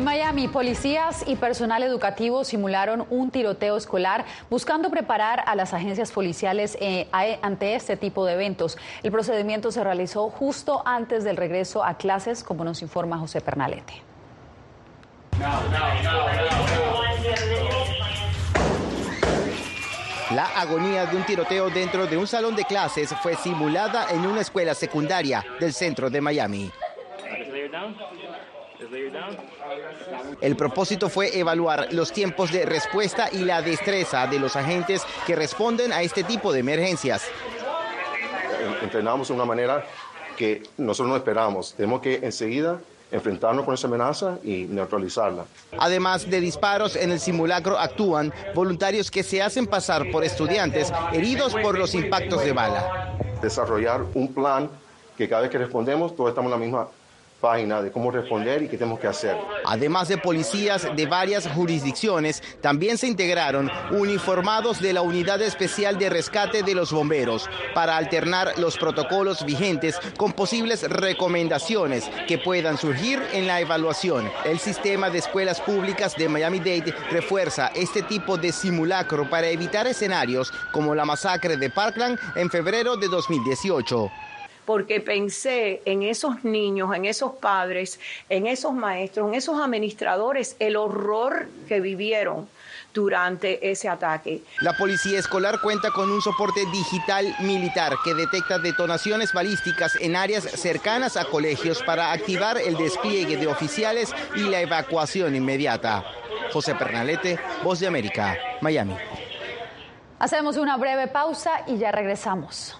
En 0.00 0.06
Miami, 0.06 0.48
policías 0.48 1.24
y 1.26 1.36
personal 1.36 1.82
educativo 1.82 2.42
simularon 2.42 3.06
un 3.10 3.30
tiroteo 3.30 3.76
escolar 3.76 4.24
buscando 4.48 4.88
preparar 4.88 5.42
a 5.44 5.54
las 5.54 5.74
agencias 5.74 6.10
policiales 6.10 6.78
eh, 6.80 7.06
ante 7.42 7.74
este 7.74 7.98
tipo 7.98 8.24
de 8.24 8.32
eventos. 8.32 8.78
El 9.02 9.12
procedimiento 9.12 9.70
se 9.70 9.84
realizó 9.84 10.30
justo 10.30 10.82
antes 10.86 11.22
del 11.22 11.36
regreso 11.36 11.84
a 11.84 11.98
clases, 11.98 12.42
como 12.42 12.64
nos 12.64 12.80
informa 12.80 13.18
José 13.18 13.42
Pernalete. 13.42 14.02
La 20.34 20.46
agonía 20.56 21.04
de 21.04 21.16
un 21.18 21.26
tiroteo 21.26 21.68
dentro 21.68 22.06
de 22.06 22.16
un 22.16 22.26
salón 22.26 22.56
de 22.56 22.64
clases 22.64 23.14
fue 23.22 23.36
simulada 23.36 24.06
en 24.08 24.24
una 24.24 24.40
escuela 24.40 24.72
secundaria 24.72 25.44
del 25.60 25.74
centro 25.74 26.08
de 26.08 26.22
Miami. 26.22 26.72
El 30.40 30.56
propósito 30.56 31.08
fue 31.08 31.38
evaluar 31.38 31.88
los 31.92 32.12
tiempos 32.12 32.52
de 32.52 32.64
respuesta 32.64 33.28
y 33.32 33.44
la 33.44 33.62
destreza 33.62 34.26
de 34.26 34.38
los 34.38 34.56
agentes 34.56 35.02
que 35.26 35.36
responden 35.36 35.92
a 35.92 36.02
este 36.02 36.24
tipo 36.24 36.52
de 36.52 36.60
emergencias. 36.60 37.22
Entrenamos 38.82 39.28
de 39.28 39.34
una 39.34 39.44
manera 39.44 39.84
que 40.36 40.62
nosotros 40.78 41.10
no 41.10 41.16
esperábamos. 41.16 41.74
Tenemos 41.74 42.00
que 42.00 42.16
enseguida 42.22 42.80
enfrentarnos 43.12 43.64
con 43.64 43.74
esa 43.74 43.88
amenaza 43.88 44.38
y 44.44 44.64
neutralizarla. 44.64 45.44
Además 45.78 46.30
de 46.30 46.40
disparos 46.40 46.96
en 46.96 47.10
el 47.10 47.20
simulacro 47.20 47.78
actúan 47.78 48.32
voluntarios 48.54 49.10
que 49.10 49.22
se 49.22 49.42
hacen 49.42 49.66
pasar 49.66 50.10
por 50.10 50.24
estudiantes 50.24 50.92
heridos 51.12 51.54
por 51.54 51.78
los 51.78 51.94
impactos 51.94 52.44
de 52.44 52.52
bala. 52.52 53.16
Desarrollar 53.42 54.02
un 54.14 54.32
plan 54.32 54.70
que 55.16 55.28
cada 55.28 55.42
vez 55.42 55.50
que 55.50 55.58
respondemos 55.58 56.14
todos 56.14 56.30
estamos 56.30 56.52
en 56.52 56.58
la 56.58 56.64
misma 56.64 56.88
de 57.40 57.90
cómo 57.90 58.10
responder 58.10 58.62
y 58.62 58.68
qué 58.68 58.76
tenemos 58.76 59.00
que 59.00 59.06
hacer. 59.06 59.34
Además 59.64 60.08
de 60.08 60.18
policías 60.18 60.86
de 60.94 61.06
varias 61.06 61.48
jurisdicciones, 61.48 62.42
también 62.60 62.98
se 62.98 63.06
integraron 63.06 63.70
uniformados 63.90 64.78
de 64.80 64.92
la 64.92 65.00
Unidad 65.00 65.40
Especial 65.40 65.98
de 65.98 66.10
Rescate 66.10 66.62
de 66.62 66.74
los 66.74 66.92
Bomberos 66.92 67.48
para 67.74 67.96
alternar 67.96 68.58
los 68.58 68.76
protocolos 68.76 69.46
vigentes 69.46 69.98
con 70.18 70.34
posibles 70.34 70.82
recomendaciones 70.90 72.10
que 72.28 72.36
puedan 72.36 72.76
surgir 72.76 73.22
en 73.32 73.46
la 73.46 73.60
evaluación. 73.60 74.30
El 74.44 74.58
sistema 74.58 75.08
de 75.08 75.18
escuelas 75.18 75.62
públicas 75.62 76.14
de 76.16 76.28
Miami-Dade 76.28 76.94
refuerza 77.10 77.68
este 77.74 78.02
tipo 78.02 78.36
de 78.36 78.52
simulacro 78.52 79.30
para 79.30 79.48
evitar 79.48 79.86
escenarios 79.86 80.52
como 80.72 80.94
la 80.94 81.06
masacre 81.06 81.56
de 81.56 81.70
Parkland 81.70 82.18
en 82.34 82.50
febrero 82.50 82.96
de 82.96 83.08
2018 83.08 84.10
porque 84.64 85.00
pensé 85.00 85.82
en 85.84 86.02
esos 86.02 86.44
niños, 86.44 86.94
en 86.94 87.04
esos 87.04 87.32
padres, 87.32 87.98
en 88.28 88.46
esos 88.46 88.72
maestros, 88.72 89.28
en 89.28 89.34
esos 89.34 89.60
administradores, 89.60 90.56
el 90.58 90.76
horror 90.76 91.48
que 91.68 91.80
vivieron 91.80 92.48
durante 92.92 93.70
ese 93.70 93.88
ataque. 93.88 94.42
La 94.60 94.76
policía 94.76 95.18
escolar 95.18 95.60
cuenta 95.60 95.90
con 95.90 96.10
un 96.10 96.20
soporte 96.20 96.64
digital 96.66 97.34
militar 97.40 97.96
que 98.04 98.14
detecta 98.14 98.58
detonaciones 98.58 99.32
balísticas 99.32 99.96
en 100.00 100.16
áreas 100.16 100.44
cercanas 100.44 101.16
a 101.16 101.24
colegios 101.24 101.82
para 101.82 102.12
activar 102.12 102.58
el 102.58 102.76
despliegue 102.76 103.36
de 103.36 103.46
oficiales 103.46 104.12
y 104.34 104.40
la 104.48 104.60
evacuación 104.60 105.34
inmediata. 105.34 106.04
José 106.52 106.74
Pernalete, 106.74 107.38
Voz 107.62 107.78
de 107.80 107.86
América, 107.86 108.36
Miami. 108.60 108.96
Hacemos 110.18 110.56
una 110.56 110.76
breve 110.76 111.06
pausa 111.08 111.62
y 111.66 111.78
ya 111.78 111.92
regresamos. 111.92 112.79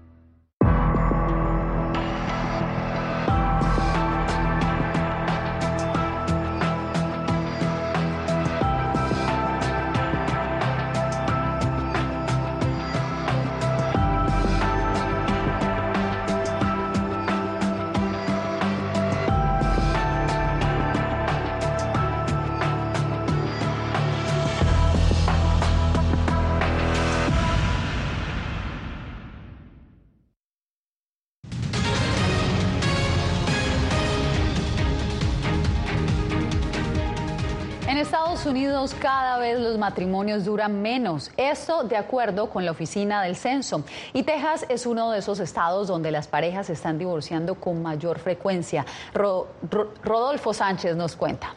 Cada 38.89 39.37
vez 39.37 39.59
los 39.59 39.77
matrimonios 39.77 40.43
duran 40.43 40.81
menos, 40.81 41.31
esto 41.37 41.83
de 41.83 41.97
acuerdo 41.97 42.49
con 42.49 42.65
la 42.65 42.71
Oficina 42.71 43.21
del 43.21 43.35
Censo. 43.35 43.85
Y 44.11 44.23
Texas 44.23 44.65
es 44.69 44.87
uno 44.87 45.11
de 45.11 45.19
esos 45.19 45.39
estados 45.39 45.87
donde 45.87 46.09
las 46.09 46.27
parejas 46.27 46.65
se 46.65 46.73
están 46.73 46.97
divorciando 46.97 47.53
con 47.53 47.83
mayor 47.83 48.17
frecuencia. 48.17 48.83
Rodolfo 49.13 50.51
Sánchez 50.55 50.95
nos 50.95 51.15
cuenta. 51.15 51.53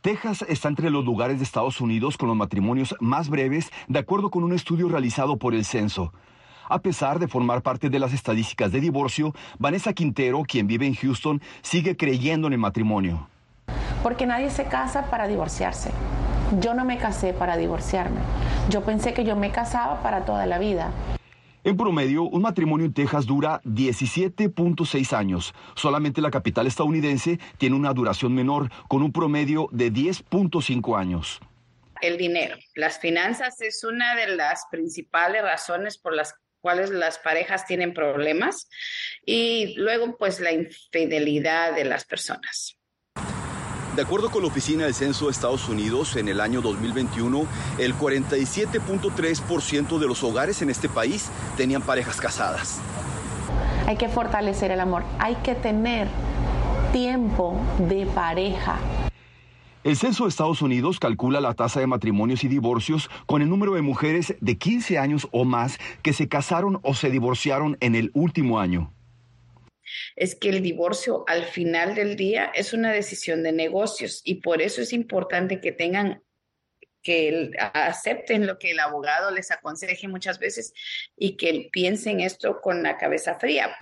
Texas 0.00 0.44
está 0.48 0.68
entre 0.68 0.90
los 0.90 1.04
lugares 1.04 1.38
de 1.38 1.44
Estados 1.44 1.80
Unidos 1.80 2.16
con 2.16 2.28
los 2.28 2.36
matrimonios 2.36 2.94
más 3.00 3.28
breves, 3.28 3.72
de 3.88 3.98
acuerdo 3.98 4.30
con 4.30 4.44
un 4.44 4.52
estudio 4.52 4.88
realizado 4.88 5.38
por 5.38 5.54
el 5.54 5.64
censo. 5.64 6.12
A 6.68 6.78
pesar 6.78 7.18
de 7.18 7.26
formar 7.26 7.62
parte 7.62 7.90
de 7.90 7.98
las 7.98 8.12
estadísticas 8.12 8.70
de 8.70 8.80
divorcio, 8.80 9.34
Vanessa 9.58 9.92
Quintero, 9.92 10.44
quien 10.46 10.68
vive 10.68 10.86
en 10.86 10.94
Houston, 10.94 11.42
sigue 11.62 11.96
creyendo 11.96 12.46
en 12.46 12.52
el 12.52 12.60
matrimonio 12.60 13.28
porque 14.04 14.26
nadie 14.26 14.50
se 14.50 14.66
casa 14.66 15.08
para 15.10 15.26
divorciarse. 15.26 15.90
Yo 16.60 16.74
no 16.74 16.84
me 16.84 16.98
casé 16.98 17.32
para 17.32 17.56
divorciarme. 17.56 18.20
Yo 18.68 18.84
pensé 18.84 19.14
que 19.14 19.24
yo 19.24 19.34
me 19.34 19.50
casaba 19.50 20.02
para 20.02 20.26
toda 20.26 20.44
la 20.44 20.58
vida. 20.58 20.92
En 21.64 21.78
promedio, 21.78 22.24
un 22.24 22.42
matrimonio 22.42 22.84
en 22.84 22.92
Texas 22.92 23.24
dura 23.24 23.62
17.6 23.64 25.16
años. 25.16 25.54
Solamente 25.74 26.20
la 26.20 26.30
capital 26.30 26.66
estadounidense 26.66 27.38
tiene 27.56 27.76
una 27.76 27.94
duración 27.94 28.34
menor, 28.34 28.70
con 28.88 29.02
un 29.02 29.10
promedio 29.10 29.70
de 29.72 29.90
10.5 29.90 30.98
años. 31.00 31.40
El 32.02 32.18
dinero, 32.18 32.56
las 32.74 32.98
finanzas 32.98 33.58
es 33.62 33.84
una 33.84 34.14
de 34.16 34.36
las 34.36 34.66
principales 34.70 35.40
razones 35.40 35.96
por 35.96 36.14
las 36.14 36.34
cuales 36.60 36.90
las 36.90 37.18
parejas 37.18 37.64
tienen 37.64 37.94
problemas 37.94 38.68
y 39.24 39.74
luego 39.78 40.18
pues 40.18 40.40
la 40.40 40.52
infidelidad 40.52 41.74
de 41.74 41.86
las 41.86 42.04
personas. 42.04 42.76
De 43.96 44.02
acuerdo 44.02 44.28
con 44.28 44.42
la 44.42 44.48
Oficina 44.48 44.86
del 44.86 44.94
Censo 44.94 45.26
de 45.26 45.30
Estados 45.30 45.68
Unidos, 45.68 46.16
en 46.16 46.28
el 46.28 46.40
año 46.40 46.60
2021, 46.60 47.46
el 47.78 47.94
47.3% 47.94 49.98
de 49.98 50.06
los 50.08 50.24
hogares 50.24 50.62
en 50.62 50.70
este 50.70 50.88
país 50.88 51.30
tenían 51.56 51.80
parejas 51.80 52.20
casadas. 52.20 52.80
Hay 53.86 53.96
que 53.96 54.08
fortalecer 54.08 54.72
el 54.72 54.80
amor, 54.80 55.04
hay 55.20 55.36
que 55.36 55.54
tener 55.54 56.08
tiempo 56.92 57.56
de 57.88 58.06
pareja. 58.06 58.78
El 59.84 59.96
Censo 59.96 60.24
de 60.24 60.30
Estados 60.30 60.60
Unidos 60.60 60.98
calcula 60.98 61.40
la 61.40 61.54
tasa 61.54 61.78
de 61.78 61.86
matrimonios 61.86 62.42
y 62.42 62.48
divorcios 62.48 63.08
con 63.26 63.42
el 63.42 63.48
número 63.48 63.74
de 63.74 63.82
mujeres 63.82 64.34
de 64.40 64.58
15 64.58 64.98
años 64.98 65.28
o 65.30 65.44
más 65.44 65.78
que 66.02 66.12
se 66.12 66.26
casaron 66.26 66.80
o 66.82 66.94
se 66.94 67.10
divorciaron 67.10 67.76
en 67.78 67.94
el 67.94 68.10
último 68.12 68.58
año 68.58 68.90
es 70.16 70.34
que 70.34 70.50
el 70.50 70.62
divorcio 70.62 71.24
al 71.26 71.44
final 71.44 71.94
del 71.94 72.16
día 72.16 72.50
es 72.54 72.72
una 72.72 72.92
decisión 72.92 73.42
de 73.42 73.52
negocios 73.52 74.20
y 74.24 74.36
por 74.36 74.62
eso 74.62 74.82
es 74.82 74.92
importante 74.92 75.60
que 75.60 75.72
tengan 75.72 76.22
que 77.02 77.50
acepten 77.74 78.46
lo 78.46 78.58
que 78.58 78.70
el 78.70 78.80
abogado 78.80 79.30
les 79.30 79.50
aconseje 79.50 80.08
muchas 80.08 80.38
veces 80.38 80.72
y 81.16 81.36
que 81.36 81.68
piensen 81.70 82.20
esto 82.20 82.60
con 82.62 82.82
la 82.82 82.96
cabeza 82.96 83.34
fría. 83.34 83.76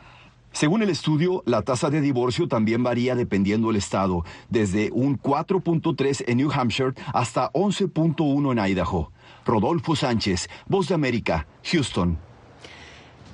Según 0.52 0.82
el 0.82 0.90
estudio, 0.90 1.42
la 1.46 1.62
tasa 1.62 1.88
de 1.88 2.02
divorcio 2.02 2.46
también 2.46 2.82
varía 2.82 3.14
dependiendo 3.14 3.68
del 3.68 3.76
estado, 3.76 4.24
desde 4.50 4.90
un 4.92 5.18
4.3 5.18 6.24
en 6.26 6.36
New 6.36 6.50
Hampshire 6.52 6.92
hasta 7.14 7.50
11.1 7.52 8.52
en 8.52 8.70
Idaho. 8.70 9.12
Rodolfo 9.46 9.96
Sánchez, 9.96 10.50
Voz 10.66 10.88
de 10.88 10.94
América, 10.94 11.46
Houston. 11.64 12.18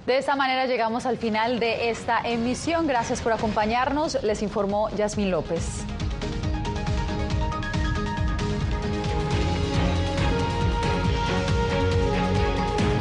De 0.09 0.17
esta 0.17 0.37
manera 0.37 0.65
llegamos 0.65 1.05
al 1.05 1.19
final 1.19 1.61
de 1.61 1.91
esta 1.91 2.23
emisión. 2.25 2.87
Gracias 2.87 3.21
por 3.21 3.35
acompañarnos. 3.35 4.23
Les 4.23 4.41
informó 4.41 4.89
Yasmín 4.97 5.31
López. 5.31 5.85